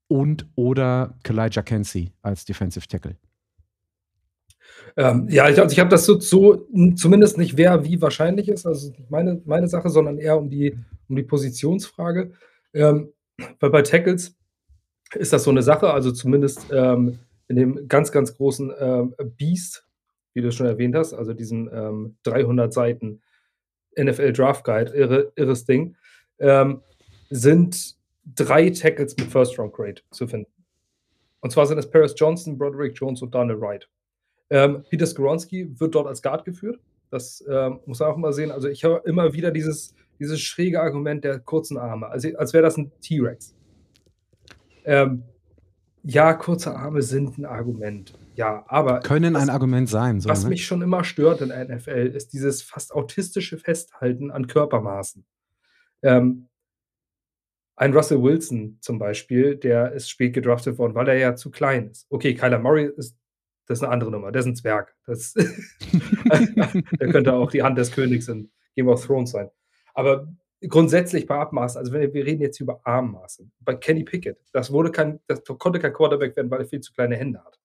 und 0.09 0.47
oder 0.55 1.19
Kalijah 1.23 1.63
Kenzie 1.63 2.13
als 2.23 2.45
Defensive 2.45 2.87
Tackle. 2.87 3.17
Ähm, 4.97 5.29
ja, 5.29 5.49
ich, 5.49 5.61
also 5.61 5.73
ich 5.73 5.81
habe 5.81 5.91
das 5.91 6.07
so, 6.07 6.19
so, 6.21 6.67
zumindest 6.95 7.39
nicht 7.39 7.57
wer 7.57 7.85
wie 7.85 8.01
wahrscheinlich 8.01 8.49
ist, 8.49 8.67
also 8.67 8.93
meine, 9.09 9.41
meine 9.45 9.69
Sache, 9.69 9.91
sondern 9.91 10.19
eher 10.19 10.39
um 10.39 10.49
die, 10.49 10.77
um 11.09 11.17
die 11.17 11.23
Positionsfrage. 11.23 12.33
Ähm, 12.73 13.13
weil 13.61 13.71
bei 13.71 13.83
Tackles 13.83 14.37
ist 15.15 15.33
das 15.33 15.45
so 15.45 15.51
eine 15.51 15.63
Sache, 15.63 15.93
also 15.93 16.13
zumindest 16.13 16.67
ähm, 16.73 17.19
in 17.49 17.57
dem 17.57 17.89
ganz, 17.89 18.11
ganz 18.11 18.35
großen 18.35 18.73
ähm, 18.79 19.15
Beast 19.37 19.86
wie 20.37 20.43
du 20.43 20.53
schon 20.53 20.67
erwähnt 20.67 20.95
hast, 20.95 21.15
also 21.15 21.33
diesen 21.33 21.71
ähm, 21.73 22.17
300 22.25 22.71
Seiten 22.71 23.23
NFL 23.99 24.35
Draft 24.35 24.65
Guide, 24.65 24.93
irre, 24.93 25.33
irres 25.35 25.65
Ding, 25.65 25.97
ähm, 26.39 26.83
sind 27.31 27.97
drei 28.35 28.69
Tackles 28.69 29.17
mit 29.17 29.29
First 29.29 29.59
Round 29.59 29.73
Grade 29.73 30.03
zu 30.11 30.29
finden. 30.29 30.53
Und 31.41 31.51
zwar 31.51 31.65
sind 31.67 31.79
es 31.79 31.91
Paris 31.91 32.15
Johnson, 32.15 32.59
Broderick 32.59 32.93
Jones 32.95 33.23
und 33.23 33.35
Daniel 33.35 33.59
Wright. 33.59 33.89
Ähm, 34.51 34.85
Peter 34.91 35.07
Skoronski 35.07 35.81
wird 35.81 35.95
dort 35.95 36.07
als 36.07 36.21
Guard 36.21 36.45
geführt. 36.45 36.79
Das 37.11 37.43
ähm, 37.49 37.81
muss 37.87 38.01
man 38.01 38.11
auch 38.11 38.17
mal 38.19 38.35
sehen. 38.35 38.51
Also 38.51 38.69
ich 38.69 38.85
höre 38.85 39.07
immer 39.07 39.33
wieder 39.33 39.51
dieses, 39.51 39.95
dieses 40.19 40.39
schräge 40.39 40.83
Argument 40.83 41.25
der 41.25 41.39
kurzen 41.39 41.79
Arme, 41.79 42.09
also 42.09 42.29
als 42.37 42.53
wäre 42.53 42.63
das 42.63 42.77
ein 42.77 42.93
T-Rex. 43.01 43.55
Ähm, 44.85 45.23
ja, 46.09 46.35
kurze 46.35 46.77
Arme 46.77 47.03
sind 47.03 47.37
ein 47.37 47.45
Argument. 47.45 48.13
Ja, 48.35 48.65
aber. 48.69 49.01
Können 49.01 49.35
was, 49.35 49.43
ein 49.43 49.51
Argument 49.51 49.89
sein. 49.89 50.21
So, 50.21 50.29
was 50.29 50.45
ne? 50.45 50.51
mich 50.51 50.65
schon 50.65 50.83
immer 50.83 51.03
stört 51.03 51.41
in 51.41 51.49
der 51.49 51.65
NFL, 51.65 52.13
ist 52.15 52.33
dieses 52.33 52.63
fast 52.63 52.93
autistische 52.93 53.59
Festhalten 53.59 54.31
an 54.31 54.47
Körpermaßen. 54.47 55.27
Ähm, 56.03 56.49
ein 57.75 57.93
Russell 57.93 58.23
Wilson 58.23 58.79
zum 58.81 58.99
Beispiel, 58.99 59.57
der 59.57 59.93
ist 59.93 60.09
spät 60.09 60.33
gedraftet 60.33 60.79
worden, 60.79 60.95
weil 60.95 61.09
er 61.09 61.17
ja 61.17 61.35
zu 61.35 61.51
klein 61.51 61.89
ist. 61.89 62.07
Okay, 62.09 62.35
Kyler 62.35 62.59
Murray 62.59 62.91
ist 62.97 63.19
das 63.67 63.79
ist 63.79 63.83
eine 63.83 63.93
andere 63.93 64.13
Nummer. 64.13 64.31
Der 64.31 64.41
ist 64.41 64.47
ein 64.47 64.57
Zwerg. 64.57 64.95
Das, 65.07 65.35
der 65.35 67.09
könnte 67.11 67.33
auch 67.33 67.51
die 67.51 67.63
Hand 67.63 67.77
des 67.79 67.91
Königs 67.91 68.29
in 68.29 68.51
Game 68.77 68.89
of 68.89 69.05
Thrones 69.05 69.33
sein. 69.33 69.51
Aber 69.95 70.33
grundsätzlich 70.61 71.27
bei 71.27 71.37
Abmaßen, 71.37 71.79
also 71.79 71.93
wenn 71.93 72.13
wir, 72.13 72.27
reden 72.27 72.43
jetzt 72.43 72.61
über 72.61 72.81
Armmaße, 72.85 73.49
bei 73.61 73.75
Kenny 73.75 74.05
Pickett, 74.05 74.39
das 74.53 74.73
wurde 74.73 74.91
kein, 74.91 75.21
das 75.27 75.43
konnte 75.45 75.79
kein 75.79 75.93
Quarterback 75.93 76.37
werden, 76.37 76.51
weil 76.51 76.61
er 76.61 76.67
viel 76.67 76.81
zu 76.81 76.93
kleine 76.93 77.17
Hände 77.17 77.45
hat. 77.45 77.59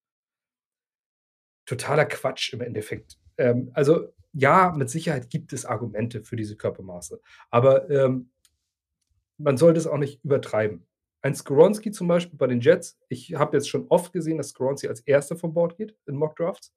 Totaler 1.66 2.06
Quatsch 2.06 2.54
im 2.54 2.62
Endeffekt. 2.62 3.18
Ähm, 3.38 3.72
also 3.74 4.14
ja, 4.34 4.74
mit 4.76 4.90
Sicherheit 4.90 5.30
gibt 5.30 5.54
es 5.54 5.66
Argumente 5.66 6.24
für 6.24 6.36
diese 6.36 6.56
Körpermaße, 6.56 7.22
aber 7.50 7.90
ähm, 7.90 8.32
man 9.38 9.58
sollte 9.58 9.80
es 9.80 9.88
auch 9.88 9.98
nicht 9.98 10.24
übertreiben. 10.24 10.86
Ein 11.22 11.36
Skoronski 11.36 11.92
zum 11.92 12.08
Beispiel 12.08 12.38
bei 12.38 12.48
den 12.48 12.62
Jets, 12.62 13.00
ich 13.08 13.36
habe 13.36 13.58
jetzt 13.58 13.70
schon 13.70 13.88
oft 13.90 14.12
gesehen, 14.12 14.38
dass 14.38 14.50
Skoronski 14.50 14.88
als 14.88 15.02
Erster 15.02 15.36
vom 15.36 15.54
Board 15.54 15.78
geht 15.78 15.96
in 16.08 16.16
Mock 16.16 16.36
Drafts. 16.36 16.74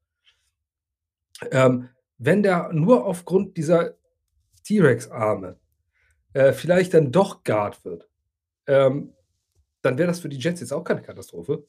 Ähm, 1.50 1.88
wenn 2.18 2.42
der 2.42 2.72
nur 2.72 3.06
aufgrund 3.06 3.56
dieser 3.56 3.96
T-Rex-Arme 4.64 5.58
äh, 6.34 6.52
vielleicht 6.52 6.94
dann 6.94 7.10
doch 7.10 7.42
Guard 7.44 7.84
wird, 7.84 8.08
ähm, 8.66 9.12
dann 9.82 9.98
wäre 9.98 10.08
das 10.08 10.20
für 10.20 10.28
die 10.28 10.38
Jets 10.38 10.60
jetzt 10.60 10.72
auch 10.72 10.84
keine 10.84 11.02
Katastrophe. 11.02 11.64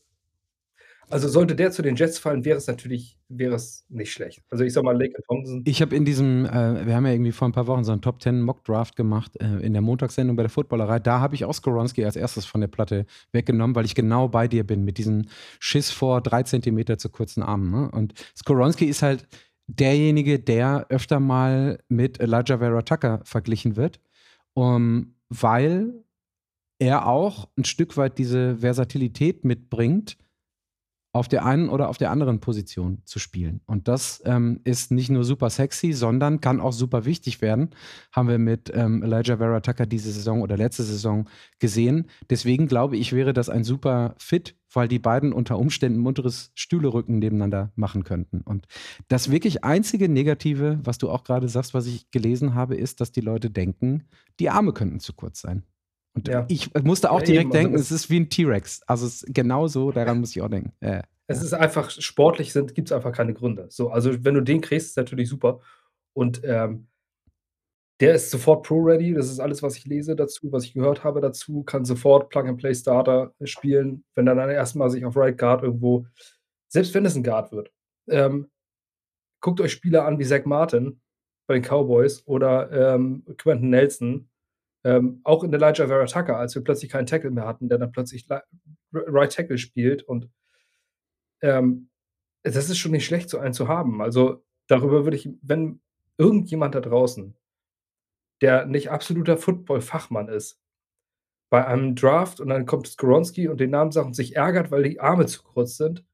Also 1.07 1.27
sollte 1.27 1.55
der 1.55 1.71
zu 1.71 1.83
den 1.83 1.95
Jets 1.95 2.17
fallen, 2.17 2.45
wäre 2.45 2.57
es 2.57 2.65
natürlich 2.65 3.19
wäre 3.29 3.53
es 3.55 3.85
nicht 3.89 4.11
schlecht. 4.11 4.43
Also 4.49 4.63
ich 4.63 4.73
sag 4.73 4.83
mal, 4.83 4.97
Lake 4.97 5.21
Thompson. 5.27 5.61
Ich 5.65 5.81
habe 5.81 5.95
in 5.95 6.03
diesem, 6.03 6.45
äh, 6.45 6.85
wir 6.85 6.95
haben 6.95 7.05
ja 7.05 7.11
irgendwie 7.11 7.31
vor 7.31 7.47
ein 7.47 7.51
paar 7.51 7.67
Wochen 7.67 7.83
so 7.83 7.91
einen 7.91 8.01
Top 8.01 8.21
10 8.21 8.41
Mock 8.41 8.63
Draft 8.63 8.95
gemacht 8.95 9.31
äh, 9.39 9.59
in 9.63 9.73
der 9.73 9.83
Montagssendung 9.83 10.35
bei 10.35 10.43
der 10.43 10.49
Footballerei. 10.49 10.99
Da 10.99 11.19
habe 11.19 11.35
ich 11.35 11.45
auch 11.45 11.53
Skoronski 11.53 12.03
als 12.03 12.15
erstes 12.15 12.45
von 12.45 12.61
der 12.61 12.67
Platte 12.67 13.05
weggenommen, 13.33 13.75
weil 13.75 13.85
ich 13.85 13.93
genau 13.93 14.27
bei 14.27 14.47
dir 14.47 14.65
bin 14.65 14.83
mit 14.83 14.97
diesem 14.97 15.27
Schiss 15.59 15.91
vor 15.91 16.21
drei 16.21 16.41
Zentimeter 16.43 16.97
zu 16.97 17.09
kurzen 17.09 17.43
Armen. 17.43 17.69
Ne? 17.69 17.91
Und 17.91 18.13
Skoronski 18.35 18.85
ist 18.85 19.03
halt 19.03 19.27
derjenige, 19.67 20.39
der 20.39 20.87
öfter 20.89 21.19
mal 21.19 21.79
mit 21.87 22.19
Elijah 22.19 22.57
Vera 22.57 22.81
Tucker 22.81 23.21
verglichen 23.23 23.75
wird, 23.75 23.99
um, 24.55 25.15
weil 25.29 26.03
er 26.79 27.07
auch 27.07 27.47
ein 27.57 27.65
Stück 27.65 27.95
weit 27.97 28.17
diese 28.17 28.57
Versatilität 28.57 29.45
mitbringt 29.45 30.17
auf 31.15 31.29
der 31.29 31.45
einen 31.45 31.69
oder 31.69 31.87
auf 31.87 31.97
der 31.97 32.11
anderen 32.11 32.41
Position 32.41 33.01
zu 33.05 33.19
spielen. 33.19 33.61
Und 33.65 33.87
das 33.87 34.21
ähm, 34.25 34.59
ist 34.65 34.91
nicht 34.91 35.09
nur 35.09 35.23
super 35.23 35.49
sexy, 35.49 35.93
sondern 35.93 36.41
kann 36.41 36.59
auch 36.59 36.73
super 36.73 37.05
wichtig 37.05 37.41
werden. 37.41 37.69
Haben 38.11 38.27
wir 38.27 38.37
mit 38.37 38.69
ähm, 38.75 39.01
Elijah 39.01 39.37
Vera 39.37 39.61
Tucker 39.61 39.85
diese 39.85 40.11
Saison 40.11 40.41
oder 40.41 40.57
letzte 40.57 40.83
Saison 40.83 41.29
gesehen. 41.57 42.09
Deswegen 42.29 42.67
glaube 42.67 42.97
ich, 42.97 43.13
wäre 43.13 43.31
das 43.31 43.47
ein 43.47 43.63
super 43.63 44.15
Fit, 44.17 44.57
weil 44.73 44.89
die 44.89 44.99
beiden 44.99 45.31
unter 45.31 45.57
Umständen 45.57 45.99
munteres 45.99 46.51
Stühlerücken 46.53 47.19
nebeneinander 47.19 47.71
machen 47.77 48.03
könnten. 48.03 48.41
Und 48.41 48.67
das 49.07 49.31
wirklich 49.31 49.63
einzige 49.63 50.09
Negative, 50.09 50.81
was 50.83 50.97
du 50.97 51.09
auch 51.09 51.23
gerade 51.23 51.47
sagst, 51.47 51.73
was 51.73 51.85
ich 51.85 52.11
gelesen 52.11 52.55
habe, 52.55 52.75
ist, 52.75 52.99
dass 52.99 53.13
die 53.13 53.21
Leute 53.21 53.49
denken, 53.49 54.03
die 54.41 54.49
Arme 54.49 54.73
könnten 54.73 54.99
zu 54.99 55.13
kurz 55.13 55.39
sein. 55.39 55.63
Und 56.15 56.27
ja. 56.27 56.45
ich 56.47 56.73
musste 56.83 57.11
auch 57.11 57.19
ja, 57.19 57.25
direkt 57.25 57.45
eben, 57.47 57.55
also 57.55 57.63
denken, 57.67 57.79
es 57.79 57.91
ist 57.91 58.09
wie 58.09 58.19
ein 58.19 58.29
T-Rex. 58.29 58.81
Also 58.87 59.05
es 59.05 59.25
genau 59.27 59.67
so, 59.67 59.91
daran 59.91 60.19
muss 60.19 60.35
ich 60.35 60.41
auch 60.41 60.49
denken. 60.49 60.71
Äh, 60.79 61.03
es 61.27 61.41
ist 61.41 61.53
einfach, 61.53 61.89
sportlich 61.89 62.53
gibt 62.53 62.87
es 62.87 62.91
einfach 62.91 63.11
keine 63.11 63.33
Gründe. 63.33 63.67
So, 63.69 63.89
also 63.89 64.23
wenn 64.23 64.35
du 64.35 64.41
den 64.41 64.61
kriegst, 64.61 64.89
ist 64.89 64.97
natürlich 64.97 65.27
super. 65.27 65.59
Und 66.13 66.41
ähm, 66.43 66.87
der 67.99 68.15
ist 68.15 68.29
sofort 68.29 68.65
Pro-Ready. 68.65 69.13
Das 69.13 69.29
ist 69.29 69.39
alles, 69.39 69.63
was 69.63 69.77
ich 69.77 69.85
lese 69.85 70.15
dazu, 70.15 70.51
was 70.51 70.65
ich 70.65 70.73
gehört 70.73 71.03
habe 71.03 71.21
dazu. 71.21 71.63
Kann 71.63 71.85
sofort 71.85 72.29
Plug-and-Play-Starter 72.29 73.33
spielen, 73.43 74.03
wenn 74.15 74.25
dann 74.25 74.37
erstmal 74.49 74.89
sich 74.89 75.05
auf 75.05 75.17
Right 75.17 75.37
Guard 75.37 75.63
irgendwo, 75.63 76.05
selbst 76.67 76.93
wenn 76.93 77.05
es 77.05 77.15
ein 77.15 77.23
Guard 77.23 77.51
wird. 77.51 77.71
Ähm, 78.07 78.49
guckt 79.41 79.61
euch 79.61 79.71
Spieler 79.71 80.05
an 80.05 80.19
wie 80.19 80.25
Zach 80.25 80.45
Martin 80.45 81.01
bei 81.47 81.55
den 81.55 81.63
Cowboys 81.63 82.23
oder 82.25 82.95
ähm, 82.95 83.25
Quentin 83.37 83.69
Nelson 83.69 84.29
ähm, 84.85 85.19
auch 85.23 85.43
in 85.43 85.51
Elijah 85.51 85.87
Vera 85.87 86.05
Tucker, 86.05 86.37
als 86.37 86.53
wir 86.55 86.63
plötzlich 86.63 86.91
keinen 86.91 87.07
Tackle 87.07 87.31
mehr 87.31 87.47
hatten, 87.47 87.67
der 87.67 87.79
dann 87.79 87.91
plötzlich 87.91 88.27
Right 88.93 89.33
Tackle 89.33 89.57
spielt 89.57 90.03
und 90.03 90.29
ähm, 91.41 91.89
das 92.43 92.69
ist 92.69 92.77
schon 92.77 92.91
nicht 92.91 93.05
schlecht, 93.05 93.29
so 93.29 93.39
einen 93.39 93.55
zu 93.55 93.67
haben. 93.67 94.01
Also 94.01 94.45
darüber 94.67 95.03
würde 95.03 95.17
ich, 95.17 95.27
wenn 95.41 95.81
irgendjemand 96.17 96.75
da 96.75 96.79
draußen, 96.79 97.35
der 98.41 98.67
nicht 98.67 98.91
absoluter 98.91 99.37
Football-Fachmann 99.37 100.29
ist, 100.29 100.61
bei 101.49 101.65
einem 101.65 101.95
Draft 101.95 102.39
und 102.39 102.49
dann 102.49 102.67
kommt 102.67 102.87
Skoronski 102.87 103.47
und 103.47 103.59
den 103.59 103.71
Namen 103.71 103.91
sagt 103.91 104.05
und 104.05 104.13
sich 104.13 104.35
ärgert, 104.35 104.69
weil 104.69 104.83
die 104.83 104.99
Arme 104.99 105.25
zu 105.25 105.41
kurz 105.41 105.77
sind, 105.77 106.05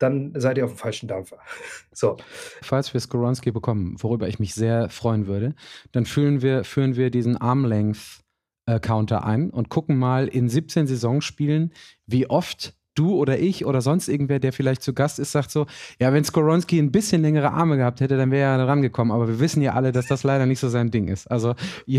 dann 0.00 0.32
seid 0.34 0.58
ihr 0.58 0.64
auf 0.64 0.72
dem 0.72 0.78
falschen 0.78 1.08
Dampfer. 1.08 1.38
so. 1.92 2.16
Falls 2.62 2.92
wir 2.92 3.00
Skoronski 3.00 3.52
bekommen, 3.52 3.96
worüber 3.98 4.26
ich 4.26 4.40
mich 4.40 4.54
sehr 4.54 4.88
freuen 4.88 5.26
würde, 5.26 5.54
dann 5.92 6.06
führen 6.06 6.42
wir, 6.42 6.64
führen 6.64 6.96
wir 6.96 7.10
diesen 7.10 7.36
Armlength-Counter 7.36 9.24
ein 9.24 9.50
und 9.50 9.68
gucken 9.68 9.98
mal 9.98 10.26
in 10.26 10.48
17 10.48 10.86
Saisonspielen, 10.86 11.72
wie 12.06 12.28
oft 12.28 12.74
du 12.94 13.14
oder 13.14 13.38
ich 13.38 13.64
oder 13.64 13.80
sonst 13.80 14.08
irgendwer, 14.08 14.38
der 14.38 14.52
vielleicht 14.52 14.82
zu 14.82 14.92
Gast 14.92 15.18
ist, 15.18 15.32
sagt 15.32 15.50
so, 15.50 15.66
ja, 15.98 16.12
wenn 16.12 16.24
Skoronski 16.24 16.78
ein 16.78 16.92
bisschen 16.92 17.22
längere 17.22 17.52
Arme 17.52 17.76
gehabt 17.76 18.00
hätte, 18.00 18.16
dann 18.16 18.30
wäre 18.30 18.58
er 18.58 18.66
rangekommen. 18.66 19.12
Aber 19.12 19.28
wir 19.28 19.40
wissen 19.40 19.62
ja 19.62 19.74
alle, 19.74 19.92
dass 19.92 20.06
das 20.06 20.22
leider 20.22 20.46
nicht 20.46 20.60
so 20.60 20.68
sein 20.68 20.90
Ding 20.90 21.08
ist. 21.08 21.30
Also 21.30 21.54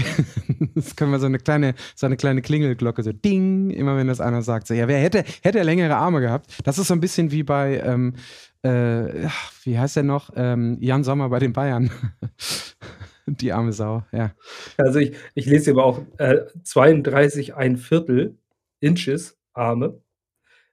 das 0.75 0.95
können 0.95 1.12
wir 1.12 1.19
so 1.19 1.25
eine 1.25 1.39
kleine, 1.39 1.75
so 1.95 2.06
eine 2.06 2.17
kleine 2.17 2.41
Klingelglocke, 2.41 3.04
so 3.04 3.12
ding, 3.12 3.69
immer 3.71 3.97
wenn 3.97 4.08
das 4.08 4.21
einer 4.21 4.41
sagt. 4.41 4.67
So, 4.67 4.73
ja, 4.73 4.88
wer 4.88 4.99
hätte, 4.99 5.23
hätte 5.41 5.60
er 5.60 5.63
längere 5.63 5.95
Arme 5.95 6.21
gehabt? 6.21 6.47
Das 6.63 6.77
ist 6.77 6.88
so 6.88 6.93
ein 6.93 6.99
bisschen 6.99 7.32
wie 7.32 7.43
bei, 7.43 7.82
ähm, 7.84 8.13
äh, 8.63 9.27
wie 9.63 9.80
heißt 9.80 9.95
der 9.95 10.04
noch? 10.04 10.32
Ähm, 10.36 10.77
Jan 10.80 11.04
Sommer 11.04 11.30
bei 11.30 11.39
den 11.39 11.54
Bayern. 11.54 11.89
Die 13.25 13.54
arme 13.54 13.71
Sau, 13.71 14.04
ja. 14.12 14.32
Also 14.77 14.99
ich, 14.99 15.15
ich 15.36 15.45
lese 15.45 15.71
aber 15.71 15.86
auch 15.86 16.01
äh, 16.17 16.39
32 16.63 17.56
ein 17.56 17.77
Viertel 17.77 18.38
Inches 18.80 19.38
Arme. 19.54 20.01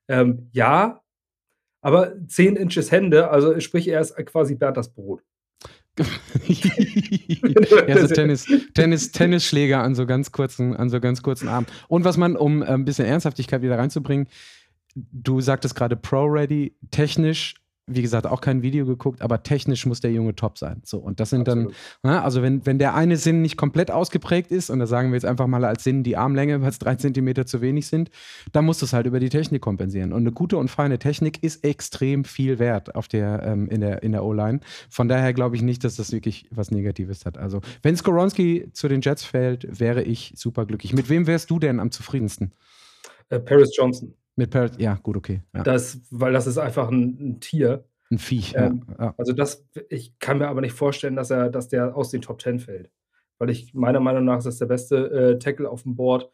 Ähm, 0.08 0.48
ja, 0.52 1.00
aber 1.80 2.14
10 2.26 2.56
Inches 2.56 2.90
Hände, 2.90 3.30
also 3.30 3.58
sprich, 3.60 3.88
er 3.88 4.00
ist 4.00 4.16
quasi 4.26 4.54
Bernd 4.54 4.76
das 4.76 4.92
Brot. 4.92 5.22
ja, 6.46 7.98
so 7.98 8.14
Tennis, 8.14 8.46
Tennis, 8.74 9.10
Tennisschläger 9.10 9.82
an 9.82 9.94
so 9.94 10.06
ganz 10.06 10.30
kurzen, 10.30 10.76
an 10.76 10.90
so 10.90 11.00
ganz 11.00 11.22
kurzen 11.22 11.48
Armen. 11.48 11.66
Und 11.88 12.04
was 12.04 12.16
man, 12.16 12.36
um 12.36 12.62
ein 12.62 12.84
bisschen 12.84 13.06
Ernsthaftigkeit 13.06 13.62
wieder 13.62 13.78
reinzubringen, 13.78 14.28
du 14.94 15.40
sagtest 15.40 15.74
gerade 15.74 15.96
Pro-Ready, 15.96 16.76
technisch 16.90 17.54
wie 17.88 18.02
gesagt, 18.02 18.26
auch 18.26 18.40
kein 18.40 18.62
Video 18.62 18.86
geguckt, 18.86 19.22
aber 19.22 19.42
technisch 19.42 19.86
muss 19.86 20.00
der 20.00 20.12
Junge 20.12 20.34
top 20.34 20.58
sein. 20.58 20.80
So, 20.84 20.98
und 20.98 21.20
das 21.20 21.30
sind 21.30 21.48
Absolut. 21.48 21.74
dann, 22.02 22.12
ne, 22.12 22.22
also 22.22 22.42
wenn, 22.42 22.64
wenn 22.66 22.78
der 22.78 22.94
eine 22.94 23.16
Sinn 23.16 23.42
nicht 23.42 23.56
komplett 23.56 23.90
ausgeprägt 23.90 24.50
ist, 24.50 24.70
und 24.70 24.78
da 24.78 24.86
sagen 24.86 25.10
wir 25.10 25.16
jetzt 25.16 25.24
einfach 25.24 25.46
mal 25.46 25.64
als 25.64 25.84
Sinn 25.84 26.02
die 26.02 26.16
Armlänge, 26.16 26.60
weil 26.60 26.68
es 26.70 26.78
drei 26.78 26.94
Zentimeter 26.94 27.46
zu 27.46 27.60
wenig 27.60 27.86
sind, 27.86 28.10
dann 28.52 28.64
musst 28.64 28.82
du 28.82 28.86
es 28.86 28.92
halt 28.92 29.06
über 29.06 29.20
die 29.20 29.28
Technik 29.28 29.62
kompensieren. 29.62 30.12
Und 30.12 30.20
eine 30.20 30.32
gute 30.32 30.56
und 30.56 30.68
feine 30.68 30.98
Technik 30.98 31.42
ist 31.42 31.64
extrem 31.64 32.24
viel 32.24 32.58
wert 32.58 32.94
auf 32.94 33.08
der, 33.08 33.42
ähm, 33.42 33.68
in 33.68 33.80
der, 33.80 34.02
in 34.02 34.12
der 34.12 34.24
O-Line. 34.24 34.60
Von 34.90 35.08
daher 35.08 35.32
glaube 35.32 35.56
ich 35.56 35.62
nicht, 35.62 35.84
dass 35.84 35.96
das 35.96 36.12
wirklich 36.12 36.46
was 36.50 36.70
Negatives 36.70 37.24
hat. 37.24 37.38
Also, 37.38 37.60
wenn 37.82 37.96
Skoronski 37.96 38.70
zu 38.72 38.88
den 38.88 39.00
Jets 39.00 39.24
fällt, 39.24 39.80
wäre 39.80 40.02
ich 40.02 40.32
super 40.36 40.66
glücklich. 40.66 40.92
Mit 40.92 41.08
wem 41.08 41.26
wärst 41.26 41.50
du 41.50 41.58
denn 41.58 41.80
am 41.80 41.90
zufriedensten? 41.90 42.52
Äh, 43.30 43.40
Paris 43.40 43.76
Johnson. 43.76 44.14
Mit 44.38 44.50
Parrot, 44.50 44.78
ja, 44.78 44.94
gut, 44.94 45.16
okay. 45.16 45.42
Ja. 45.52 45.64
Das, 45.64 46.00
weil 46.12 46.32
das 46.32 46.46
ist 46.46 46.58
einfach 46.58 46.88
ein, 46.92 47.18
ein 47.18 47.40
Tier. 47.40 47.84
Ein 48.08 48.18
Viech, 48.18 48.54
ähm, 48.56 48.84
ja, 48.88 49.06
ja. 49.06 49.14
Also 49.18 49.32
das, 49.32 49.66
ich 49.88 50.16
kann 50.20 50.38
mir 50.38 50.46
aber 50.46 50.60
nicht 50.60 50.74
vorstellen, 50.74 51.16
dass 51.16 51.32
er, 51.32 51.50
dass 51.50 51.66
der 51.66 51.96
aus 51.96 52.10
den 52.10 52.22
Top 52.22 52.38
Ten 52.38 52.60
fällt. 52.60 52.88
Weil 53.38 53.50
ich, 53.50 53.74
meiner 53.74 53.98
Meinung 53.98 54.24
nach, 54.24 54.38
ist 54.38 54.46
das 54.46 54.58
der 54.58 54.66
beste 54.66 55.10
äh, 55.10 55.38
Tackle 55.40 55.68
auf 55.68 55.82
dem 55.82 55.96
Board. 55.96 56.30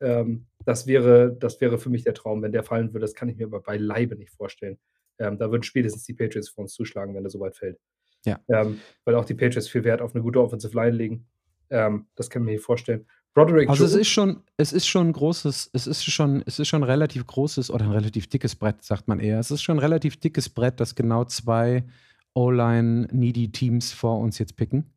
Ähm, 0.00 0.48
das 0.66 0.86
wäre, 0.86 1.34
das 1.34 1.58
wäre 1.62 1.78
für 1.78 1.88
mich 1.88 2.04
der 2.04 2.12
Traum. 2.12 2.42
Wenn 2.42 2.52
der 2.52 2.62
fallen 2.62 2.88
würde, 2.92 3.06
das 3.06 3.14
kann 3.14 3.30
ich 3.30 3.38
mir 3.38 3.46
aber 3.46 3.62
beileibe 3.62 4.16
nicht 4.16 4.32
vorstellen. 4.32 4.76
Ähm, 5.18 5.38
da 5.38 5.50
würden 5.50 5.62
spätestens 5.62 6.04
die 6.04 6.12
Patriots 6.12 6.50
vor 6.50 6.60
uns 6.60 6.74
zuschlagen, 6.74 7.14
wenn 7.14 7.22
der 7.22 7.30
so 7.30 7.40
weit 7.40 7.56
fällt. 7.56 7.78
Ja. 8.26 8.38
Ähm, 8.48 8.80
weil 9.06 9.14
auch 9.14 9.24
die 9.24 9.34
Patriots 9.34 9.68
viel 9.68 9.84
Wert 9.84 10.02
auf 10.02 10.14
eine 10.14 10.22
gute 10.22 10.42
Offensive 10.42 10.76
Line 10.76 10.94
legen. 10.94 11.26
Ähm, 11.70 12.06
das 12.16 12.28
kann 12.28 12.42
ich 12.42 12.46
mir 12.46 12.52
nicht 12.52 12.64
vorstellen. 12.64 13.06
Broderick 13.36 13.68
also 13.68 13.84
es 13.84 13.94
ist 13.94 14.08
schon, 14.08 14.42
es 14.56 14.72
ist 14.72 14.86
schon 14.86 15.08
ein 15.08 15.12
großes, 15.12 15.68
es 15.74 15.86
ist 15.86 16.04
schon, 16.04 16.42
es 16.46 16.58
ist 16.58 16.68
schon 16.68 16.82
ein 16.82 16.88
relativ 16.88 17.26
großes 17.26 17.70
oder 17.70 17.84
ein 17.84 17.90
relativ 17.90 18.28
dickes 18.28 18.56
Brett, 18.56 18.82
sagt 18.82 19.08
man 19.08 19.20
eher. 19.20 19.38
Es 19.38 19.50
ist 19.50 19.60
schon 19.60 19.76
ein 19.76 19.80
relativ 19.80 20.16
dickes 20.16 20.48
Brett, 20.48 20.80
dass 20.80 20.94
genau 20.94 21.22
zwei 21.24 21.84
O-Line-Needy-Teams 22.32 23.92
vor 23.92 24.20
uns 24.20 24.38
jetzt 24.38 24.56
picken. 24.56 24.90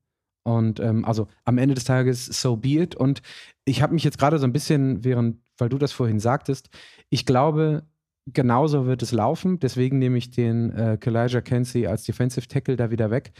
Und 0.43 0.79
ähm, 0.79 1.03
also 1.03 1.27
am 1.43 1.57
Ende 1.57 1.75
des 1.75 1.83
Tages, 1.83 2.27
so 2.27 2.55
be 2.55 2.81
it. 2.81 2.95
Und 2.95 3.21
ich 3.65 3.81
habe 3.81 3.93
mich 3.93 4.05
jetzt 4.05 4.17
gerade 4.17 4.39
so 4.39 4.47
ein 4.47 4.53
bisschen, 4.53 5.03
während, 5.03 5.41
weil 5.57 5.67
du 5.67 5.77
das 5.77 5.91
vorhin 5.91 6.21
sagtest, 6.21 6.69
ich 7.09 7.25
glaube, 7.25 7.83
genauso 8.25 8.85
wird 8.85 9.03
es 9.03 9.11
laufen. 9.11 9.59
Deswegen 9.59 9.97
nehme 9.99 10.17
ich 10.17 10.31
den 10.31 10.71
äh, 10.71 10.97
Kalijah 10.97 11.41
Kenzie 11.41 11.87
als 11.87 12.03
Defensive 12.03 12.47
Tackle 12.47 12.77
da 12.77 12.89
wieder 12.89 13.11
weg 13.11 13.33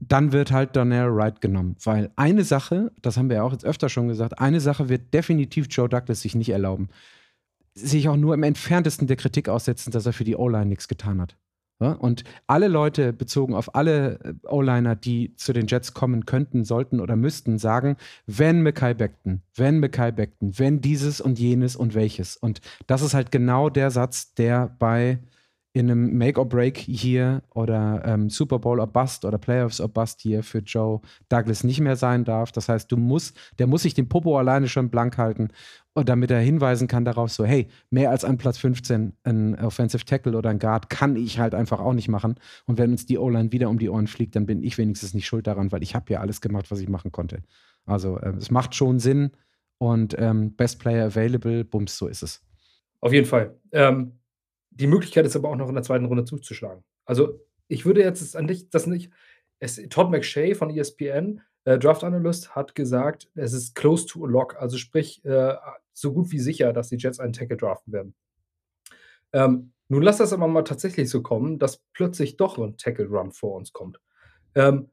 dann 0.00 0.32
wird 0.32 0.52
halt 0.52 0.76
Donnell 0.76 1.14
Wright 1.14 1.40
genommen. 1.40 1.76
Weil 1.82 2.10
eine 2.16 2.44
Sache, 2.44 2.92
das 3.02 3.16
haben 3.16 3.28
wir 3.28 3.36
ja 3.36 3.42
auch 3.42 3.52
jetzt 3.52 3.64
öfter 3.64 3.88
schon 3.88 4.08
gesagt, 4.08 4.38
eine 4.38 4.60
Sache 4.60 4.88
wird 4.88 5.12
definitiv 5.12 5.66
Joe 5.70 5.88
Douglas 5.88 6.22
sich 6.22 6.34
nicht 6.34 6.50
erlauben. 6.50 6.88
Sich 7.74 8.08
auch 8.08 8.16
nur 8.16 8.34
im 8.34 8.42
entferntesten 8.42 9.06
der 9.06 9.16
Kritik 9.16 9.48
aussetzen, 9.48 9.90
dass 9.90 10.06
er 10.06 10.12
für 10.12 10.24
die 10.24 10.36
O-Line 10.36 10.66
nichts 10.66 10.88
getan 10.88 11.20
hat. 11.20 11.36
Und 11.80 12.24
alle 12.48 12.66
Leute 12.66 13.12
bezogen 13.12 13.54
auf 13.54 13.76
alle 13.76 14.18
äh, 14.24 14.34
O-Liner, 14.48 14.96
die 14.96 15.36
zu 15.36 15.52
den 15.52 15.68
Jets 15.68 15.94
kommen 15.94 16.26
könnten, 16.26 16.64
sollten 16.64 16.98
oder 16.98 17.14
müssten, 17.14 17.58
sagen, 17.58 17.96
wenn 18.26 18.62
Mackay 18.62 18.94
Beckton, 18.94 19.42
wenn 19.54 19.78
Mackay 19.78 20.10
Beckton, 20.10 20.58
wenn 20.58 20.80
dieses 20.80 21.20
und 21.20 21.38
jenes 21.38 21.76
und 21.76 21.94
welches. 21.94 22.36
Und 22.36 22.60
das 22.88 23.02
ist 23.02 23.14
halt 23.14 23.30
genau 23.30 23.70
der 23.70 23.92
Satz, 23.92 24.34
der 24.34 24.74
bei 24.80 25.20
in 25.78 25.90
einem 25.90 26.16
Make 26.18 26.40
or 26.40 26.48
Break 26.48 26.76
hier 26.76 27.42
oder 27.54 28.02
ähm, 28.04 28.30
Super 28.30 28.58
Bowl 28.58 28.80
or 28.80 28.86
Bust 28.86 29.24
oder 29.24 29.38
Playoffs 29.38 29.80
or 29.80 29.88
Bust 29.88 30.20
hier 30.20 30.42
für 30.42 30.58
Joe 30.58 31.00
Douglas 31.28 31.62
nicht 31.62 31.80
mehr 31.80 31.96
sein 31.96 32.24
darf. 32.24 32.50
Das 32.52 32.68
heißt, 32.68 32.90
du 32.90 32.96
musst, 32.96 33.36
der 33.58 33.66
muss 33.66 33.82
sich 33.82 33.94
den 33.94 34.08
Popo 34.08 34.38
alleine 34.38 34.68
schon 34.68 34.90
blank 34.90 35.18
halten, 35.18 35.48
damit 35.94 36.30
er 36.30 36.40
hinweisen 36.40 36.88
kann 36.88 37.04
darauf, 37.04 37.30
so, 37.30 37.44
hey, 37.44 37.68
mehr 37.90 38.10
als 38.10 38.24
an 38.24 38.38
Platz 38.38 38.58
15 38.58 39.14
ein 39.24 39.54
Offensive 39.58 40.04
Tackle 40.04 40.36
oder 40.36 40.50
ein 40.50 40.58
Guard 40.58 40.90
kann 40.90 41.16
ich 41.16 41.38
halt 41.38 41.54
einfach 41.54 41.80
auch 41.80 41.94
nicht 41.94 42.08
machen. 42.08 42.34
Und 42.66 42.78
wenn 42.78 42.90
uns 42.90 43.06
die 43.06 43.18
O-Line 43.18 43.52
wieder 43.52 43.68
um 43.68 43.78
die 43.78 43.88
Ohren 43.88 44.06
fliegt, 44.06 44.36
dann 44.36 44.46
bin 44.46 44.62
ich 44.62 44.78
wenigstens 44.78 45.14
nicht 45.14 45.26
schuld 45.26 45.46
daran, 45.46 45.72
weil 45.72 45.82
ich 45.82 45.94
habe 45.94 46.12
ja 46.12 46.20
alles 46.20 46.40
gemacht, 46.40 46.70
was 46.70 46.80
ich 46.80 46.88
machen 46.88 47.12
konnte. 47.12 47.42
Also 47.86 48.18
äh, 48.18 48.30
es 48.36 48.50
macht 48.50 48.74
schon 48.74 48.98
Sinn 48.98 49.30
und 49.78 50.16
ähm, 50.18 50.54
Best 50.56 50.80
Player 50.80 51.06
Available, 51.06 51.64
bums, 51.64 51.96
so 51.96 52.08
ist 52.08 52.22
es. 52.22 52.42
Auf 53.00 53.12
jeden 53.12 53.26
Fall. 53.26 53.54
Ähm, 53.72 54.18
die 54.78 54.86
Möglichkeit 54.86 55.26
ist 55.26 55.36
aber 55.36 55.50
auch 55.50 55.56
noch 55.56 55.68
in 55.68 55.74
der 55.74 55.84
zweiten 55.84 56.06
Runde 56.06 56.24
zuzuschlagen. 56.24 56.84
Also, 57.04 57.40
ich 57.68 57.84
würde 57.84 58.02
jetzt 58.02 58.36
an 58.36 58.46
dich 58.46 58.70
das 58.70 58.86
nicht 58.86 59.10
es 59.60 59.76
Todd 59.88 60.10
McShay 60.10 60.54
von 60.54 60.70
ESPN, 60.70 61.40
äh, 61.64 61.78
Draft 61.78 62.04
Analyst, 62.04 62.54
hat 62.54 62.74
gesagt, 62.74 63.28
es 63.34 63.52
ist 63.52 63.74
close 63.74 64.06
to 64.06 64.24
a 64.24 64.28
lock, 64.28 64.56
also 64.60 64.76
sprich, 64.76 65.24
äh, 65.24 65.54
so 65.92 66.12
gut 66.12 66.30
wie 66.30 66.38
sicher, 66.38 66.72
dass 66.72 66.88
die 66.88 66.96
Jets 66.96 67.20
einen 67.20 67.32
Tackle 67.32 67.56
draften 67.56 67.92
werden. 67.92 68.14
Ähm, 69.32 69.72
nun 69.88 70.02
lass 70.02 70.18
das 70.18 70.32
aber 70.32 70.46
mal 70.46 70.62
tatsächlich 70.62 71.10
so 71.10 71.22
kommen, 71.22 71.58
dass 71.58 71.82
plötzlich 71.92 72.36
doch 72.36 72.58
ein 72.58 72.76
Tackle-Run 72.76 73.32
vor 73.32 73.56
uns 73.56 73.72
kommt. 73.72 74.00
Ähm, 74.54 74.90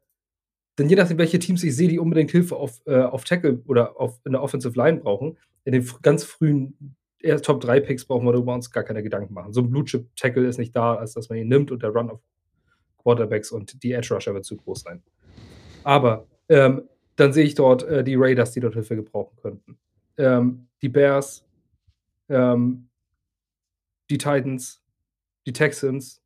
denn 0.77 0.89
je 0.89 0.95
nachdem, 0.95 1.17
welche 1.17 1.39
Teams 1.39 1.63
ich 1.63 1.75
sehe, 1.75 1.87
die 1.87 1.99
unbedingt 1.99 2.31
Hilfe 2.31 2.55
auf, 2.55 2.81
äh, 2.85 3.01
auf 3.01 3.23
Tackle 3.23 3.61
oder 3.65 3.99
auf 3.99 4.19
in 4.25 4.33
der 4.33 4.41
Offensive 4.41 4.77
Line 4.77 4.99
brauchen, 4.99 5.37
in 5.63 5.73
den 5.73 5.89
ganz 6.01 6.23
frühen 6.23 6.95
eher 7.25 7.41
Top 7.41 7.59
3 7.61 7.79
Picks 7.81 8.05
brauchen 8.05 8.25
wir 8.25 8.31
darüber 8.31 8.53
uns 8.53 8.71
gar 8.71 8.83
keine 8.83 9.03
Gedanken 9.03 9.33
machen. 9.33 9.51
So 9.51 9.61
ein 9.61 9.69
Blue 9.69 9.83
Chip 9.83 10.15
Tackle 10.15 10.47
ist 10.47 10.59
nicht 10.59 10.75
da, 10.75 10.95
als 10.95 11.13
dass 11.13 11.29
man 11.29 11.39
ihn 11.39 11.47
nimmt 11.47 11.71
und 11.71 11.81
der 11.83 11.89
Run 11.89 12.09
auf 12.11 12.21
Quarterbacks 12.97 13.51
und 13.51 13.83
die 13.83 13.91
Edge 13.91 14.13
Rusher 14.13 14.33
wird 14.33 14.45
zu 14.45 14.55
groß 14.55 14.81
sein. 14.81 15.03
Aber 15.83 16.27
ähm, 16.49 16.83
dann 17.15 17.33
sehe 17.33 17.45
ich 17.45 17.55
dort 17.55 17.83
äh, 17.83 18.03
die 18.03 18.15
Raiders, 18.15 18.51
die 18.51 18.59
dort 18.59 18.75
Hilfe 18.75 18.95
gebrauchen 18.95 19.37
könnten. 19.41 19.77
Ähm, 20.17 20.67
die 20.81 20.89
Bears, 20.89 21.45
ähm, 22.29 22.89
die 24.09 24.17
Titans, 24.17 24.83
die 25.45 25.53
Texans, 25.53 26.21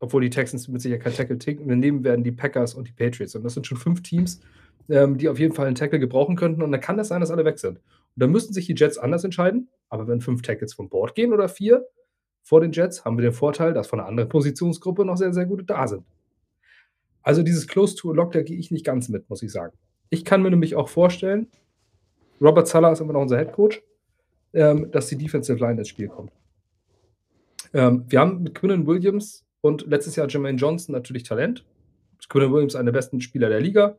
obwohl 0.00 0.22
die 0.22 0.30
Texans 0.30 0.68
mit 0.68 0.80
Sicherheit 0.80 1.02
kein 1.02 1.14
Tackle 1.14 1.76
nehmen 1.76 2.04
werden, 2.04 2.24
die 2.24 2.32
Packers 2.32 2.74
und 2.74 2.88
die 2.88 2.92
Patriots. 2.92 3.34
Und 3.34 3.42
das 3.42 3.54
sind 3.54 3.66
schon 3.66 3.78
fünf 3.78 4.02
Teams, 4.02 4.40
ähm, 4.88 5.18
die 5.18 5.28
auf 5.28 5.38
jeden 5.38 5.54
Fall 5.54 5.66
einen 5.66 5.76
Tackle 5.76 5.98
gebrauchen 5.98 6.36
könnten. 6.36 6.62
Und 6.62 6.72
dann 6.72 6.80
kann 6.80 6.96
das 6.96 7.08
sein, 7.08 7.20
dass 7.20 7.30
alle 7.30 7.44
weg 7.44 7.58
sind. 7.58 7.80
Dann 8.16 8.30
müssten 8.30 8.52
sich 8.52 8.66
die 8.66 8.74
Jets 8.74 8.98
anders 8.98 9.24
entscheiden. 9.24 9.68
Aber 9.88 10.08
wenn 10.08 10.20
fünf 10.20 10.42
Tackles 10.42 10.74
vom 10.74 10.88
Board 10.88 11.14
gehen 11.14 11.32
oder 11.32 11.48
vier 11.48 11.86
vor 12.42 12.60
den 12.60 12.72
Jets, 12.72 13.04
haben 13.04 13.16
wir 13.16 13.22
den 13.22 13.32
Vorteil, 13.32 13.72
dass 13.72 13.86
von 13.86 14.00
einer 14.00 14.08
anderen 14.08 14.28
Positionsgruppe 14.28 15.04
noch 15.04 15.16
sehr, 15.16 15.32
sehr 15.32 15.46
gute 15.46 15.64
da 15.64 15.86
sind. 15.88 16.04
Also 17.22 17.42
dieses 17.42 17.66
Close 17.66 17.96
to 17.96 18.10
a 18.10 18.14
Lock, 18.14 18.32
da 18.32 18.42
gehe 18.42 18.58
ich 18.58 18.70
nicht 18.70 18.84
ganz 18.84 19.08
mit, 19.08 19.28
muss 19.30 19.42
ich 19.42 19.50
sagen. 19.50 19.76
Ich 20.10 20.24
kann 20.24 20.42
mir 20.42 20.50
nämlich 20.50 20.74
auch 20.76 20.88
vorstellen, 20.88 21.48
Robert 22.40 22.68
Sala 22.68 22.92
ist 22.92 23.00
immer 23.00 23.14
noch 23.14 23.22
unser 23.22 23.38
Head 23.38 23.52
Coach, 23.52 23.82
ähm, 24.52 24.90
dass 24.90 25.06
die 25.08 25.16
Defensive 25.16 25.58
Line 25.58 25.78
ins 25.78 25.88
Spiel 25.88 26.08
kommt. 26.08 26.32
Ähm, 27.72 28.04
wir 28.08 28.20
haben 28.20 28.42
mit 28.42 28.54
Quinnen 28.54 28.86
Williams 28.86 29.46
und 29.62 29.86
letztes 29.86 30.16
Jahr 30.16 30.28
Jermaine 30.28 30.58
Johnson 30.58 30.92
natürlich 30.92 31.22
Talent. 31.22 31.64
Quinnen 32.28 32.52
Williams 32.52 32.74
einer 32.74 32.86
der 32.86 32.98
besten 32.98 33.20
Spieler 33.20 33.48
der 33.48 33.60
Liga 33.60 33.98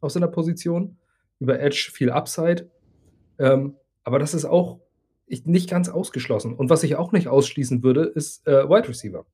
auf 0.00 0.12
seiner 0.12 0.28
Position. 0.28 0.98
Über 1.38 1.58
Edge 1.60 1.90
viel 1.92 2.10
Upside. 2.10 2.70
Ähm, 3.38 3.76
aber 4.04 4.18
das 4.18 4.34
ist 4.34 4.44
auch 4.44 4.78
nicht 5.26 5.68
ganz 5.68 5.88
ausgeschlossen. 5.88 6.54
Und 6.54 6.70
was 6.70 6.82
ich 6.82 6.96
auch 6.96 7.12
nicht 7.12 7.28
ausschließen 7.28 7.82
würde, 7.82 8.04
ist 8.04 8.46
äh, 8.46 8.68
Wide 8.68 8.88
Receiver. 8.88 9.26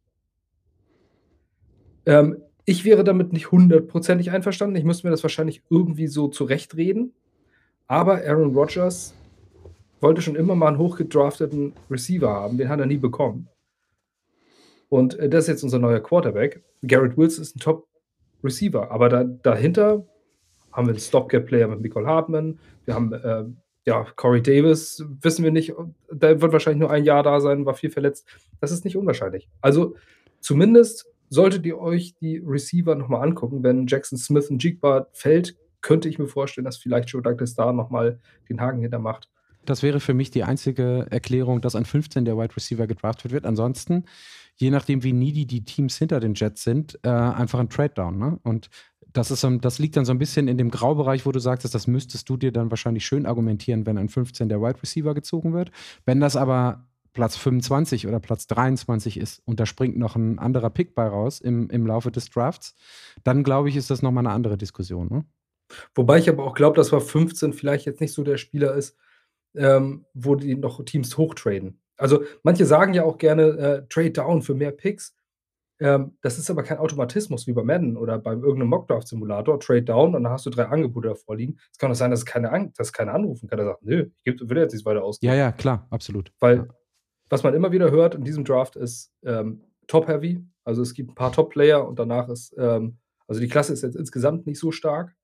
Ähm, 2.07 2.43
ich 2.65 2.85
wäre 2.85 3.05
damit 3.05 3.33
nicht 3.33 3.51
hundertprozentig 3.51 4.31
einverstanden. 4.31 4.77
Ich 4.77 4.85
müsste 4.85 5.07
mir 5.07 5.11
das 5.11 5.23
wahrscheinlich 5.23 5.63
irgendwie 5.69 6.07
so 6.07 6.29
zurechtreden. 6.29 7.13
Aber 7.87 8.25
Aaron 8.25 8.55
Rodgers 8.55 9.15
wollte 10.01 10.23
schon 10.23 10.37
immer 10.37 10.55
mal 10.55 10.69
einen 10.69 10.79
hochgedrafteten 10.79 11.75
Receiver 11.91 12.31
haben. 12.31 12.57
Den 12.57 12.69
hat 12.69 12.81
er 12.81 12.87
nie 12.87 12.99
bekommen. 12.99 13.49
Und 14.89 15.19
äh, 15.19 15.29
das 15.29 15.45
ist 15.45 15.49
jetzt 15.49 15.63
unser 15.65 15.79
neuer 15.79 16.01
Quarterback. 16.01 16.63
Garrett 16.83 17.17
Wills 17.17 17.39
ist 17.39 17.57
ein 17.57 17.61
Top-Receiver. 17.61 18.91
Aber 18.91 19.09
da, 19.09 19.25
dahinter 19.25 20.07
haben 20.73 20.87
wir 20.87 20.93
einen 20.93 21.01
Stopgap-Player 21.01 21.69
mit 21.69 21.81
Nicole 21.81 22.07
Hartman. 22.07 22.59
Wir 22.85 22.95
haben 22.95 23.13
äh, 23.13 23.45
ja, 23.85 24.07
Corey 24.17 24.43
Davis, 24.43 25.05
wissen 25.21 25.45
wir 25.45 25.51
nicht, 25.51 25.75
der 26.11 26.41
wird 26.41 26.53
wahrscheinlich 26.53 26.81
nur 26.81 26.91
ein 26.91 27.05
Jahr 27.05 27.23
da 27.23 27.41
sein, 27.41 27.67
war 27.67 27.75
viel 27.75 27.91
verletzt. 27.91 28.27
Das 28.61 28.71
ist 28.71 28.85
nicht 28.85 28.97
unwahrscheinlich. 28.97 29.49
Also 29.61 29.97
zumindest 30.41 31.07
solltet 31.29 31.67
ihr 31.67 31.79
euch 31.79 32.15
die 32.21 32.43
Receiver 32.45 32.95
nochmal 32.95 33.27
angucken. 33.27 33.63
Wenn 33.63 33.87
Jackson 33.87 34.19
Smith 34.19 34.51
und 34.51 34.63
Jigba 34.63 35.09
fällt, 35.13 35.57
könnte 35.81 36.09
ich 36.09 36.19
mir 36.19 36.29
vorstellen, 36.29 36.65
dass 36.65 36.77
vielleicht 36.77 37.09
Joe 37.09 37.23
Douglas 37.23 37.55
da 37.55 37.73
nochmal 37.73 38.21
den 38.49 38.61
Haken 38.61 38.81
hintermacht. 38.81 39.29
Das 39.65 39.83
wäre 39.83 40.01
für 40.01 40.15
mich 40.15 40.31
die 40.31 40.45
einzige 40.45 41.07
Erklärung, 41.11 41.61
dass 41.61 41.77
an 41.77 41.85
15 41.85 42.25
der 42.25 42.37
Wide 42.37 42.55
Receiver 42.57 42.87
gedraftet 42.87 43.33
wird. 43.33 43.47
Ansonsten, 43.47 44.05
je 44.57 44.71
nachdem, 44.71 45.03
wie 45.05 45.13
needy 45.13 45.47
die 45.47 45.65
Teams 45.65 45.97
hinter 45.99 46.21
den 46.21 46.35
Jets 46.35 46.65
sind, 46.65 46.99
äh, 47.03 47.09
einfach 47.09 47.61
ein 47.61 47.69
Trade-Down. 47.69 48.19
Ne? 48.19 48.39
Und 48.43 48.71
das, 49.13 49.31
ist, 49.31 49.47
das 49.61 49.79
liegt 49.79 49.97
dann 49.97 50.05
so 50.05 50.13
ein 50.13 50.19
bisschen 50.19 50.49
in 50.49 50.59
dem 50.59 50.71
Graubereich, 50.71 51.27
wo 51.27 51.33
du 51.33 51.39
sagst, 51.39 51.73
das 51.75 51.87
müsstest 51.87 52.29
du 52.29 52.37
dir 52.37 52.53
dann 52.53 52.71
wahrscheinlich 52.71 53.05
schön 53.05 53.27
argumentieren, 53.27 53.87
wenn 53.87 53.99
an 53.99 54.09
15 54.09 54.49
der 54.49 54.61
Wide 54.61 54.83
Receiver 54.83 55.15
gezogen 55.15 55.53
wird. 55.53 55.71
Wenn 56.05 56.21
das 56.21 56.37
aber 56.37 56.87
Platz 57.13 57.37
25 57.37 58.07
oder 58.07 58.21
Platz 58.21 58.47
23 58.47 59.19
ist 59.19 59.43
und 59.45 59.61
da 59.61 59.67
springt 59.67 59.99
noch 59.99 60.17
ein 60.17 60.39
anderer 60.39 60.71
Pick 60.71 60.95
bei 60.95 61.07
raus 61.07 61.41
im, 61.41 61.69
im 61.71 61.87
Laufe 61.87 62.11
des 62.11 62.31
Drafts, 62.31 62.75
dann 63.23 63.43
glaube 63.43 63.69
ich, 63.69 63.77
ist 63.77 63.91
das 63.91 64.03
nochmal 64.03 64.27
eine 64.27 64.35
andere 64.35 64.57
Diskussion. 64.57 65.09
Ne? 65.09 65.25
Wobei 65.95 66.19
ich 66.19 66.29
aber 66.29 66.45
auch 66.45 66.55
glaube, 66.55 66.77
dass 66.77 66.91
bei 66.91 67.01
15 67.01 67.53
vielleicht 67.53 67.87
jetzt 67.87 68.01
nicht 68.01 68.13
so 68.15 68.23
der 68.23 68.39
Spieler 68.39 68.75
ist, 68.75 68.97
ähm, 69.55 70.07
wo 70.15 70.35
die 70.35 70.55
noch 70.55 70.83
Teams 70.85 71.17
hochtraden. 71.19 71.79
Also 71.97 72.25
manche 72.43 72.67
sagen 72.67 72.95
ja 72.95 73.05
auch 73.05 73.19
gerne 73.19 73.43
äh, 73.43 73.87
Trade 73.89 74.13
Down 74.13 74.43
für 74.43 74.55
mehr 74.55 74.73
Picks. 74.73 75.15
Ähm, 75.83 76.17
das 76.21 76.39
ist 76.39 76.49
aber 76.49 76.63
kein 76.63 76.79
Automatismus 76.79 77.49
wie 77.49 77.53
bei 77.53 77.65
Madden 77.65 77.97
oder 77.97 78.17
bei 78.17 78.35
irgendeinem 78.35 78.69
Mockdraft-Simulator, 78.69 79.59
Trade 79.59 79.83
Down 79.83 80.15
und 80.15 80.23
dann 80.23 80.33
hast 80.33 80.47
du 80.47 80.51
drei 80.51 80.67
Angebote 80.67 81.09
davor 81.09 81.35
liegen. 81.35 81.59
Es 81.73 81.79
kann 81.79 81.91
auch 81.91 81.97
sein, 81.97 82.13
dass 82.13 82.25
keine, 82.25 82.53
An 82.53 82.73
dass 82.77 82.93
keine 82.93 83.11
anrufen 83.11 83.49
kann, 83.49 83.57
der 83.57 83.67
sagt, 83.67 83.83
nö, 83.83 84.07
ich 84.19 84.23
geb, 84.23 84.49
will 84.49 84.59
jetzt 84.59 84.75
nicht 84.75 84.87
weiter 84.87 85.03
ausgeben. 85.03 85.33
Ja, 85.33 85.37
ja, 85.37 85.51
klar, 85.51 85.89
absolut. 85.91 86.33
Weil, 86.39 86.57
ja. 86.59 86.67
was 87.29 87.43
man 87.43 87.53
immer 87.55 87.73
wieder 87.73 87.91
hört 87.91 88.15
in 88.15 88.23
diesem 88.23 88.45
Draft 88.45 88.77
ist 88.77 89.13
ähm, 89.25 89.65
Top-Heavy. 89.89 90.45
Also 90.63 90.83
es 90.83 90.95
gibt 90.95 91.11
ein 91.11 91.15
paar 91.17 91.33
Top-Player 91.33 91.85
und 91.85 91.99
danach 91.99 92.29
ist, 92.29 92.55
ähm, 92.57 92.99
also 93.27 93.41
die 93.41 93.49
Klasse 93.49 93.73
ist 93.73 93.83
jetzt 93.83 93.97
insgesamt 93.97 94.47
nicht 94.47 94.61
so 94.61 94.71
stark. 94.71 95.17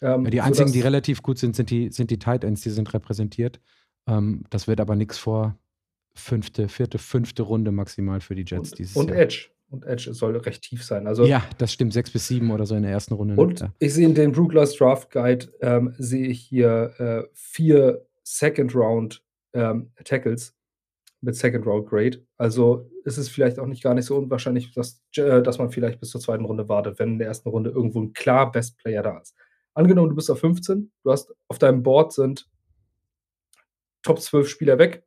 Ähm, 0.00 0.22
ja, 0.24 0.30
die 0.30 0.40
einzigen, 0.42 0.70
die 0.70 0.80
relativ 0.80 1.22
gut 1.22 1.38
sind, 1.38 1.56
sind 1.56 1.70
die, 1.70 1.90
sind 1.90 2.12
die 2.12 2.20
Tight 2.20 2.44
Ends, 2.44 2.62
die 2.62 2.70
sind 2.70 2.94
repräsentiert. 2.94 3.60
Ähm, 4.06 4.44
das 4.50 4.68
wird 4.68 4.80
aber 4.80 4.94
nichts 4.94 5.18
vor 5.18 5.58
fünfte, 6.14 6.68
vierte, 6.68 6.98
fünfte 6.98 7.42
Runde 7.42 7.72
maximal 7.72 8.20
für 8.20 8.36
die 8.36 8.44
Jets 8.46 8.70
und, 8.70 8.78
dieses 8.78 8.96
und 8.96 9.08
Jahr. 9.08 9.18
Edge 9.18 9.48
und 9.72 9.86
Edge 9.86 10.12
soll 10.12 10.36
recht 10.36 10.62
tief 10.62 10.84
sein. 10.84 11.06
Also, 11.06 11.24
ja, 11.24 11.42
das 11.58 11.72
stimmt, 11.72 11.92
sechs 11.92 12.10
bis 12.10 12.28
sieben 12.28 12.50
oder 12.50 12.66
so 12.66 12.74
in 12.74 12.82
der 12.82 12.92
ersten 12.92 13.14
Runde. 13.14 13.34
Und 13.40 13.60
ja. 13.60 13.72
ich 13.78 13.94
sehe 13.94 14.06
in 14.06 14.14
den 14.14 14.32
Brooklers 14.32 14.76
Draft 14.76 15.10
Guide, 15.10 15.46
ähm, 15.60 15.94
sehe 15.98 16.26
ich 16.26 16.40
hier 16.40 16.94
äh, 16.98 17.28
vier 17.32 18.06
Second 18.22 18.74
Round 18.74 19.22
ähm, 19.54 19.90
Tackles 20.04 20.54
mit 21.22 21.36
Second 21.36 21.66
Round 21.66 21.88
Grade. 21.88 22.22
Also 22.36 22.90
ist 23.04 23.16
es 23.16 23.28
vielleicht 23.28 23.58
auch 23.58 23.66
nicht 23.66 23.82
gar 23.82 23.94
nicht 23.94 24.04
so 24.04 24.16
unwahrscheinlich, 24.16 24.72
dass, 24.74 25.02
äh, 25.16 25.42
dass 25.42 25.58
man 25.58 25.70
vielleicht 25.70 26.00
bis 26.00 26.10
zur 26.10 26.20
zweiten 26.20 26.44
Runde 26.44 26.68
wartet, 26.68 26.98
wenn 26.98 27.14
in 27.14 27.18
der 27.18 27.28
ersten 27.28 27.48
Runde 27.48 27.70
irgendwo 27.70 28.00
ein 28.00 28.12
klar 28.12 28.52
Best 28.52 28.76
Player 28.78 29.02
da 29.02 29.18
ist. 29.18 29.34
Angenommen, 29.74 30.10
du 30.10 30.16
bist 30.16 30.30
auf 30.30 30.40
15, 30.40 30.92
du 31.02 31.10
hast 31.10 31.32
auf 31.48 31.58
deinem 31.58 31.82
Board 31.82 32.12
sind 32.12 32.46
Top 34.02 34.20
12 34.20 34.48
Spieler 34.48 34.78
weg. 34.78 35.04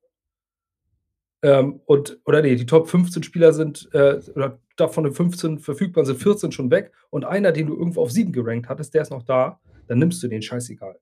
Ähm, 1.46 1.80
und, 1.86 2.20
oder 2.26 2.42
nee, 2.42 2.56
die 2.56 2.66
Top 2.66 2.90
15 2.90 3.22
Spieler 3.22 3.54
sind, 3.54 3.88
äh, 3.94 4.20
oder 4.34 4.60
davon 4.78 5.04
den 5.04 5.14
15 5.14 5.60
verfügbar 5.60 6.04
sind 6.04 6.18
14 6.18 6.52
schon 6.52 6.72
weg 6.72 6.92
und 7.12 7.24
einer, 7.24 7.52
den 7.52 7.68
du 7.68 7.78
irgendwo 7.78 8.02
auf 8.02 8.10
7 8.10 8.32
gerankt 8.32 8.68
hattest, 8.68 8.96
der 8.96 9.04
ist 9.04 9.12
noch 9.12 9.22
da, 9.22 9.60
dann 9.86 10.00
nimmst 10.00 10.24
du 10.24 10.28
den 10.28 10.42
scheißegal, 10.42 11.00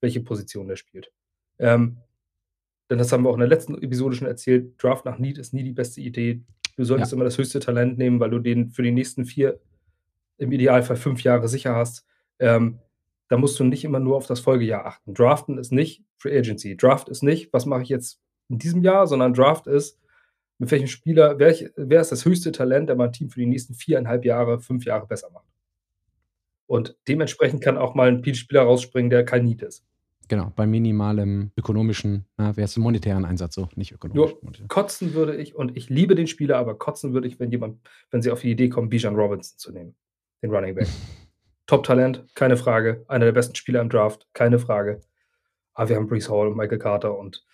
welche 0.00 0.20
Position 0.20 0.66
der 0.66 0.76
spielt. 0.76 1.12
Ähm, 1.58 1.98
denn 2.88 2.96
das 2.96 3.12
haben 3.12 3.22
wir 3.22 3.28
auch 3.28 3.34
in 3.34 3.40
der 3.40 3.50
letzten 3.50 3.74
Episode 3.82 4.16
schon 4.16 4.26
erzählt, 4.26 4.82
Draft 4.82 5.04
nach 5.04 5.18
Need 5.18 5.36
ist 5.36 5.52
nie 5.52 5.62
die 5.62 5.72
beste 5.72 6.00
Idee. 6.00 6.40
Du 6.78 6.84
solltest 6.84 7.12
ja. 7.12 7.16
immer 7.16 7.26
das 7.26 7.36
höchste 7.36 7.60
Talent 7.60 7.98
nehmen, 7.98 8.18
weil 8.18 8.30
du 8.30 8.38
den 8.38 8.70
für 8.70 8.82
die 8.82 8.92
nächsten 8.92 9.26
vier, 9.26 9.60
im 10.38 10.52
Idealfall 10.52 10.96
fünf 10.96 11.22
Jahre 11.22 11.48
sicher 11.48 11.76
hast. 11.76 12.06
Ähm, 12.38 12.78
da 13.28 13.36
musst 13.36 13.60
du 13.60 13.64
nicht 13.64 13.84
immer 13.84 14.00
nur 14.00 14.16
auf 14.16 14.26
das 14.26 14.40
Folgejahr 14.40 14.86
achten. 14.86 15.12
Draften 15.12 15.58
ist 15.58 15.70
nicht 15.70 16.02
Free 16.16 16.34
Agency. 16.38 16.78
Draft 16.78 17.10
ist 17.10 17.22
nicht, 17.22 17.52
was 17.52 17.66
mache 17.66 17.82
ich 17.82 17.90
jetzt 17.90 18.22
in 18.52 18.58
diesem 18.58 18.82
Jahr, 18.82 19.06
sondern 19.06 19.32
Draft 19.32 19.66
ist, 19.66 19.98
mit 20.58 20.70
welchem 20.70 20.86
Spieler, 20.86 21.38
wer, 21.38 21.56
wer 21.74 22.00
ist 22.00 22.12
das 22.12 22.24
höchste 22.24 22.52
Talent, 22.52 22.88
der 22.88 22.96
mein 22.96 23.12
Team 23.12 23.30
für 23.30 23.40
die 23.40 23.46
nächsten 23.46 23.74
viereinhalb 23.74 24.24
Jahre, 24.24 24.60
fünf 24.60 24.84
Jahre 24.84 25.06
besser 25.06 25.30
macht. 25.30 25.46
Und 26.66 26.96
dementsprechend 27.08 27.62
kann 27.62 27.76
auch 27.76 27.94
mal 27.94 28.08
ein 28.08 28.34
Spieler 28.34 28.62
rausspringen, 28.62 29.10
der 29.10 29.24
kein 29.24 29.44
Need 29.44 29.62
ist. 29.62 29.84
Genau, 30.28 30.52
bei 30.54 30.66
minimalem 30.66 31.50
ökonomischen, 31.58 32.26
na, 32.36 32.56
wäre 32.56 32.66
es 32.66 32.76
monetären 32.76 33.24
Einsatz 33.24 33.54
so, 33.54 33.68
nicht 33.74 33.92
ökonomisch. 33.92 34.34
Nur 34.40 34.68
kotzen 34.68 35.14
würde 35.14 35.36
ich, 35.36 35.54
und 35.54 35.76
ich 35.76 35.90
liebe 35.90 36.14
den 36.14 36.26
Spieler, 36.26 36.58
aber 36.58 36.78
kotzen 36.78 37.12
würde 37.12 37.28
ich, 37.28 37.40
wenn 37.40 37.50
jemand, 37.50 37.80
wenn 38.10 38.22
sie 38.22 38.30
auf 38.30 38.40
die 38.40 38.50
Idee 38.50 38.68
kommen, 38.68 38.88
Bijan 38.88 39.16
Robinson 39.16 39.58
zu 39.58 39.72
nehmen, 39.72 39.94
den 40.42 40.50
Running 40.50 40.74
Back. 40.74 40.88
Top-Talent, 41.66 42.24
keine 42.34 42.56
Frage. 42.56 43.04
Einer 43.08 43.24
der 43.24 43.32
besten 43.32 43.54
Spieler 43.54 43.80
im 43.80 43.88
Draft, 43.88 44.28
keine 44.32 44.58
Frage. 44.58 45.00
Aber 45.74 45.88
wir 45.88 45.96
haben 45.96 46.06
Brees 46.06 46.30
Hall 46.30 46.48
und 46.48 46.56
Michael 46.56 46.78
Carter 46.78 47.18
und 47.18 47.44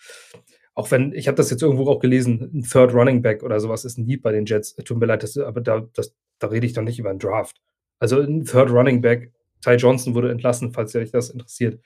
auch 0.78 0.90
wenn, 0.90 1.12
ich 1.12 1.26
habe 1.28 1.36
das 1.36 1.50
jetzt 1.50 1.62
irgendwo 1.62 1.88
auch 1.88 2.00
gelesen, 2.00 2.50
ein 2.54 2.62
Third 2.62 2.94
Running 2.94 3.22
Back 3.22 3.42
oder 3.42 3.58
sowas 3.60 3.84
ist 3.84 3.98
ein 3.98 4.06
Need 4.06 4.22
bei 4.22 4.32
den 4.32 4.46
Jets. 4.46 4.74
Tut 4.76 4.98
mir 4.98 5.06
leid, 5.06 5.22
das, 5.22 5.36
aber 5.36 5.60
da, 5.60 5.86
das, 5.94 6.14
da 6.38 6.46
rede 6.46 6.66
ich 6.66 6.72
doch 6.72 6.82
nicht 6.82 6.98
über 6.98 7.10
einen 7.10 7.18
Draft. 7.18 7.60
Also 7.98 8.20
ein 8.20 8.44
Third 8.44 8.70
Running 8.70 9.00
Back, 9.00 9.32
Ty 9.62 9.72
Johnson 9.74 10.14
wurde 10.14 10.30
entlassen, 10.30 10.72
falls 10.72 10.94
euch 10.94 11.10
das 11.10 11.30
interessiert 11.30 11.80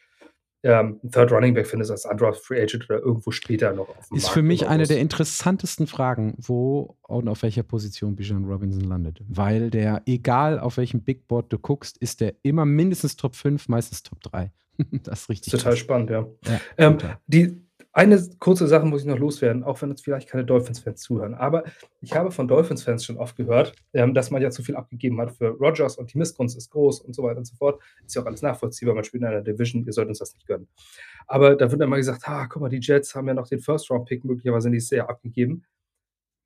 ähm, 0.65 1.01
Third 1.11 1.33
Running 1.33 1.55
Back 1.55 1.67
findest 1.67 1.91
als 1.91 2.05
Undraft 2.05 2.45
Free 2.45 2.63
Agent 2.63 2.89
oder 2.89 3.01
irgendwo 3.01 3.31
später 3.31 3.73
noch 3.73 3.89
auf 3.89 4.09
dem 4.09 4.17
Ist 4.17 4.25
Markt 4.25 4.35
für 4.35 4.43
mich 4.43 4.69
eine 4.69 4.87
der 4.87 5.01
interessantesten 5.01 5.87
Fragen, 5.87 6.35
wo 6.39 6.97
und 7.03 7.29
auf 7.29 7.43
welcher 7.43 7.65
Position 7.65 8.15
Bijan 8.15 8.45
Robinson 8.45 8.83
landet. 8.83 9.21
Weil 9.27 9.71
der, 9.71 10.03
egal 10.07 10.61
auf 10.61 10.77
welchem 10.77 11.03
Big 11.03 11.27
Board 11.27 11.53
du 11.53 11.59
guckst, 11.59 11.99
ist 11.99 12.21
der 12.21 12.35
immer 12.43 12.65
mindestens 12.65 13.17
Top 13.17 13.35
5, 13.35 13.69
meistens 13.69 14.03
Top 14.03 14.21
3. 14.23 14.53
das 15.03 15.23
ist 15.23 15.29
richtig. 15.29 15.51
Total 15.51 15.73
krass. 15.73 15.79
spannend, 15.79 16.11
ja. 16.11 16.27
ja 16.47 16.61
ähm, 16.79 16.99
die, 17.27 17.61
eine 17.95 18.19
kurze 18.39 18.67
Sache 18.67 18.87
muss 18.87 19.03
ich 19.03 19.07
noch 19.07 19.19
loswerden, 19.19 19.65
auch 19.65 19.81
wenn 19.83 19.91
uns 19.91 20.01
vielleicht 20.01 20.29
keine 20.29 20.47
Dolphins-Fans 20.47 21.03
zuhören. 21.03 21.35
Aber 21.35 21.65
ich 22.01 22.15
habe 22.15 22.31
von 22.31 22.49
Dolphins-Fans 22.49 23.05
schon 23.05 23.19
oft 23.19 23.37
gehört, 23.37 23.75
ähm, 23.93 24.15
dass 24.15 24.31
man 24.31 24.41
ja 24.41 24.51
zu 24.51 24.63
viel 24.63 24.77
abgegeben 24.77 25.21
hat 25.21 25.33
für 25.33 25.49
Rogers 25.49 25.99
und 25.99 26.13
die 26.13 26.17
Missgunst 26.17 26.57
ist 26.57 26.71
groß 26.71 27.03
und 27.03 27.15
so 27.15 27.23
weiter 27.23 27.39
und 27.39 27.45
so 27.45 27.55
fort. 27.55 27.83
Ist 28.07 28.15
ja 28.15 28.23
auch 28.23 28.27
alles 28.27 28.41
nachvollziehbar. 28.41 28.95
Man 28.95 29.05
spielt 29.05 29.23
in 29.23 29.29
einer 29.29 29.43
Division, 29.43 29.85
ihr 29.85 29.93
sollt 29.93 30.09
uns 30.09 30.21
das 30.21 30.33
nicht 30.33 30.47
gönnen. 30.47 30.69
Aber 31.27 31.55
da 31.55 31.71
wird 31.71 31.87
mal 31.87 31.97
gesagt: 31.97 32.23
ah, 32.27 32.47
guck 32.47 32.63
mal, 32.63 32.71
die 32.71 32.81
Jets 32.81 33.15
haben 33.15 33.29
ja 33.29 33.35
noch 33.35 33.47
den 33.47 33.61
First-Round-Pick 33.61 34.25
möglicherweise 34.25 34.71
nicht 34.71 34.89
sehr 34.89 35.11
abgegeben. 35.11 35.65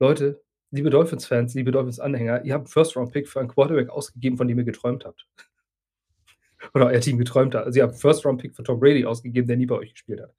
Leute, 0.00 0.42
liebe 0.72 0.90
Dolphins-Fans, 0.90 1.54
liebe 1.54 1.70
Dolphins-Anhänger, 1.70 2.44
ihr 2.44 2.54
habt 2.54 2.66
einen 2.66 2.72
First-Round-Pick 2.72 3.28
für 3.28 3.38
einen 3.38 3.48
Quarterback 3.48 3.90
ausgegeben, 3.90 4.36
von 4.36 4.48
dem 4.48 4.58
ihr 4.58 4.64
geträumt 4.64 5.04
habt. 5.04 5.28
Oder 6.74 6.86
euer 6.86 7.00
Team 7.00 7.18
geträumt 7.18 7.54
hat. 7.54 7.66
Also, 7.66 7.78
ihr 7.78 7.84
habt 7.84 7.92
einen 7.92 8.00
First-Round-Pick 8.00 8.56
für 8.56 8.64
Tom 8.64 8.80
Brady 8.80 9.04
ausgegeben, 9.04 9.46
der 9.46 9.56
nie 9.56 9.66
bei 9.66 9.76
euch 9.76 9.92
gespielt 9.92 10.20
hat. 10.20 10.34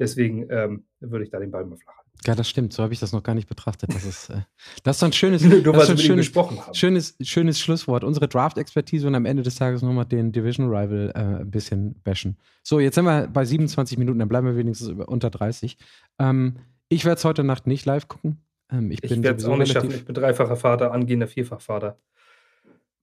Deswegen 0.00 0.46
ähm, 0.48 0.84
würde 1.00 1.24
ich 1.24 1.30
da 1.30 1.38
den 1.38 1.50
Ball 1.50 1.66
mal 1.66 1.76
flach 1.76 1.98
halten. 1.98 2.10
Ja, 2.26 2.34
das 2.34 2.48
stimmt. 2.48 2.72
So 2.72 2.82
habe 2.82 2.94
ich 2.94 3.00
das 3.00 3.12
noch 3.12 3.22
gar 3.22 3.34
nicht 3.34 3.48
betrachtet. 3.48 3.94
Das 3.94 4.04
ist, 4.04 4.30
äh, 4.30 4.40
das 4.82 4.96
ist 4.96 5.02
ein 5.02 5.12
schönes, 5.12 5.42
Nur, 5.44 5.62
das 5.62 5.90
ein 5.90 5.98
schönes. 5.98 6.32
Schönes, 6.72 7.16
schönes 7.20 7.60
Schlusswort. 7.60 8.02
Unsere 8.02 8.26
Draft-Expertise 8.26 9.06
und 9.06 9.14
am 9.14 9.26
Ende 9.26 9.42
des 9.42 9.56
Tages 9.56 9.82
nochmal 9.82 10.06
den 10.06 10.32
Division 10.32 10.68
Rival 10.68 11.12
äh, 11.14 11.18
ein 11.42 11.50
bisschen 11.50 12.00
bashen. 12.02 12.38
So, 12.62 12.80
jetzt 12.80 12.94
sind 12.94 13.04
wir 13.04 13.28
bei 13.28 13.44
27 13.44 13.98
Minuten, 13.98 14.18
dann 14.18 14.28
bleiben 14.28 14.46
wir 14.46 14.56
wenigstens 14.56 14.88
unter 14.88 15.28
30. 15.28 15.76
Ähm, 16.18 16.56
ich 16.88 17.04
werde 17.04 17.18
es 17.18 17.24
heute 17.26 17.44
Nacht 17.44 17.66
nicht 17.66 17.84
live 17.84 18.08
gucken. 18.08 18.38
Ähm, 18.72 18.90
ich, 18.90 19.04
ich 19.04 19.10
werde 19.10 19.38
es 19.38 19.44
auch 19.44 19.58
nicht 19.58 19.72
schaffen. 19.72 19.90
Ich 19.90 20.06
bin 20.06 20.14
dreifacher 20.14 20.56
Vater, 20.56 20.92
angehender 20.92 21.28
Vierfachvater. 21.28 21.98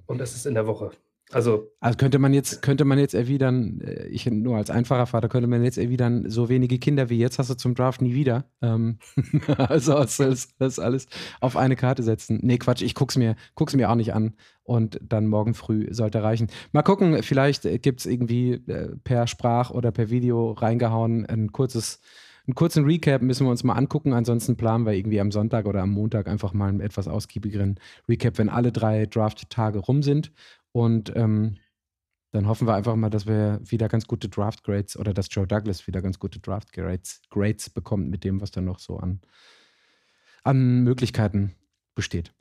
Und 0.07 0.19
das 0.19 0.35
ist 0.35 0.47
in 0.47 0.55
der 0.55 0.65
Woche. 0.65 0.91
Also, 1.31 1.73
also 1.81 1.97
könnte 1.97 2.19
man 2.19 2.33
jetzt, 2.33 2.61
könnte 2.61 2.85
man 2.85 2.99
jetzt 2.99 3.13
erwidern, 3.13 3.81
äh, 3.81 4.07
ich 4.07 4.25
nur 4.31 4.55
als 4.55 4.69
einfacher 4.69 5.05
Vater, 5.05 5.27
könnte 5.27 5.47
man 5.47 5.61
jetzt 5.63 5.77
erwidern, 5.77 6.29
so 6.29 6.47
wenige 6.47 6.79
Kinder 6.79 7.09
wie 7.09 7.17
jetzt 7.17 7.37
hast 7.37 7.49
du 7.49 7.55
zum 7.55 7.75
Draft 7.75 8.01
nie 8.01 8.13
wieder. 8.13 8.45
Ähm, 8.61 8.99
also 9.57 9.95
das, 9.95 10.49
das 10.57 10.79
alles 10.79 11.07
auf 11.41 11.57
eine 11.57 11.75
Karte 11.75 12.03
setzen. 12.03 12.39
Nee, 12.43 12.57
Quatsch, 12.57 12.81
ich 12.81 12.95
guck's 12.95 13.17
mir, 13.17 13.35
guck's 13.55 13.75
mir 13.75 13.89
auch 13.89 13.95
nicht 13.95 14.13
an. 14.13 14.35
Und 14.63 14.99
dann 15.01 15.27
morgen 15.27 15.53
früh 15.53 15.87
sollte 15.91 16.23
reichen. 16.23 16.47
Mal 16.71 16.81
gucken, 16.81 17.23
vielleicht 17.23 17.63
gibt 17.81 18.01
es 18.01 18.05
irgendwie 18.05 18.53
äh, 18.67 18.95
per 19.03 19.27
Sprach 19.27 19.71
oder 19.71 19.91
per 19.91 20.09
Video 20.09 20.51
reingehauen 20.51 21.25
ein 21.25 21.51
kurzes 21.51 22.01
einen 22.47 22.55
kurzen 22.55 22.85
Recap 22.85 23.21
müssen 23.21 23.45
wir 23.45 23.51
uns 23.51 23.65
mal 23.65 23.73
angucken. 23.73 24.13
Ansonsten 24.13 24.55
planen 24.55 24.85
wir 24.85 24.93
irgendwie 24.93 25.19
am 25.19 25.33
Sonntag 25.33 25.65
oder 25.65 25.81
am 25.81 25.89
Montag 25.89 26.27
einfach 26.27 26.53
mal 26.53 26.69
einen 26.69 26.79
etwas 26.79 27.09
ausgiebigeren 27.09 27.77
Recap, 28.07 28.37
wenn 28.37 28.47
alle 28.47 28.71
drei 28.71 29.05
Draft-Tage 29.05 29.79
rum 29.79 30.01
sind. 30.01 30.31
Und 30.77 31.11
ähm, 31.15 31.57
dann 32.31 32.47
hoffen 32.47 32.67
wir 32.67 32.75
einfach 32.75 32.95
mal, 32.95 33.09
dass 33.09 33.25
wir 33.25 33.59
wieder 33.63 33.87
ganz 33.87 34.05
gute 34.05 34.29
Draft 34.29 34.63
Grades 34.63 34.95
oder 34.95 35.11
dass 35.11 35.27
Joe 35.31 35.47
Douglas 35.47 35.87
wieder 35.87 36.03
ganz 36.03 36.19
gute 36.19 36.39
Draft 36.39 36.71
Grades, 36.71 37.19
Grades 37.31 37.71
bekommt 37.71 38.11
mit 38.11 38.23
dem, 38.23 38.41
was 38.41 38.51
da 38.51 38.61
noch 38.61 38.77
so 38.77 38.97
an, 38.97 39.21
an 40.43 40.83
Möglichkeiten 40.83 41.55
besteht. 41.95 42.31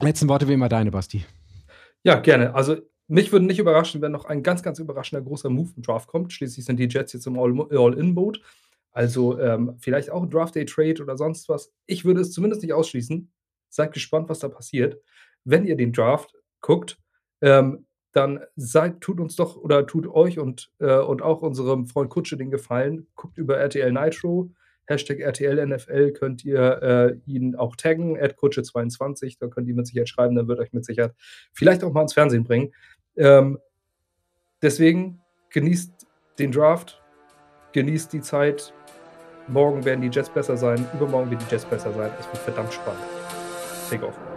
Letzten 0.00 0.28
Worte 0.28 0.46
wie 0.46 0.52
immer 0.52 0.68
deine, 0.68 0.92
Basti. 0.92 1.24
Ja, 2.04 2.20
gerne. 2.20 2.54
Also 2.54 2.76
mich 3.08 3.32
würde 3.32 3.46
nicht 3.46 3.58
überraschen, 3.58 4.00
wenn 4.02 4.12
noch 4.12 4.26
ein 4.26 4.44
ganz, 4.44 4.62
ganz 4.62 4.78
überraschender 4.78 5.24
großer 5.24 5.50
Move 5.50 5.72
im 5.74 5.82
Draft 5.82 6.06
kommt. 6.06 6.32
Schließlich 6.32 6.64
sind 6.64 6.76
die 6.76 6.86
Jets 6.88 7.12
jetzt 7.12 7.26
im 7.26 7.36
All-In-Boot. 7.36 8.40
Also 8.92 9.36
ähm, 9.40 9.74
vielleicht 9.80 10.10
auch 10.10 10.22
ein 10.22 10.30
Draft-Day-Trade 10.30 11.02
oder 11.02 11.16
sonst 11.16 11.48
was. 11.48 11.72
Ich 11.86 12.04
würde 12.04 12.20
es 12.20 12.30
zumindest 12.30 12.62
nicht 12.62 12.72
ausschließen. 12.72 13.32
Seid 13.68 13.92
gespannt, 13.92 14.28
was 14.28 14.38
da 14.38 14.48
passiert. 14.48 15.02
Wenn 15.42 15.66
ihr 15.66 15.74
den 15.74 15.92
Draft 15.92 16.36
guckt, 16.60 16.98
ähm, 17.44 17.84
dann 18.12 18.40
seid, 18.56 19.00
tut 19.00 19.20
uns 19.20 19.36
doch 19.36 19.56
oder 19.56 19.86
tut 19.86 20.06
euch 20.06 20.38
und, 20.38 20.70
äh, 20.78 20.98
und 20.98 21.20
auch 21.20 21.42
unserem 21.42 21.86
Freund 21.86 22.10
Kutsche 22.10 22.36
den 22.36 22.50
Gefallen, 22.50 23.06
guckt 23.16 23.36
über 23.36 23.58
RTL 23.58 23.92
Nitro, 23.92 24.50
Hashtag 24.86 25.20
RTL 25.20 25.66
NFL 25.66 26.12
könnt 26.12 26.44
ihr 26.44 26.82
äh, 26.82 27.30
ihn 27.30 27.54
auch 27.54 27.76
taggen, 27.76 28.16
Kutsche22, 28.16 29.36
da 29.40 29.48
könnt 29.48 29.68
ihr 29.68 29.74
mit 29.74 29.86
Sicherheit 29.86 30.08
schreiben, 30.08 30.34
dann 30.34 30.48
wird 30.48 30.58
euch 30.58 30.72
mit 30.72 30.84
Sicherheit 30.84 31.14
vielleicht 31.52 31.84
auch 31.84 31.92
mal 31.92 32.02
ins 32.02 32.14
Fernsehen 32.14 32.44
bringen. 32.44 32.72
Ähm, 33.16 33.58
deswegen 34.62 35.20
genießt 35.50 36.06
den 36.38 36.52
Draft, 36.52 37.02
genießt 37.72 38.12
die 38.12 38.20
Zeit. 38.20 38.72
Morgen 39.48 39.84
werden 39.84 40.00
die 40.00 40.08
Jets 40.08 40.30
besser 40.30 40.56
sein, 40.56 40.86
übermorgen 40.94 41.30
werden 41.30 41.44
die 41.46 41.52
Jets 41.52 41.66
besser 41.66 41.92
sein. 41.92 42.10
Es 42.18 42.26
wird 42.26 42.38
verdammt 42.38 42.72
spannend. 42.72 43.02
Take 43.90 44.06
off. 44.06 44.33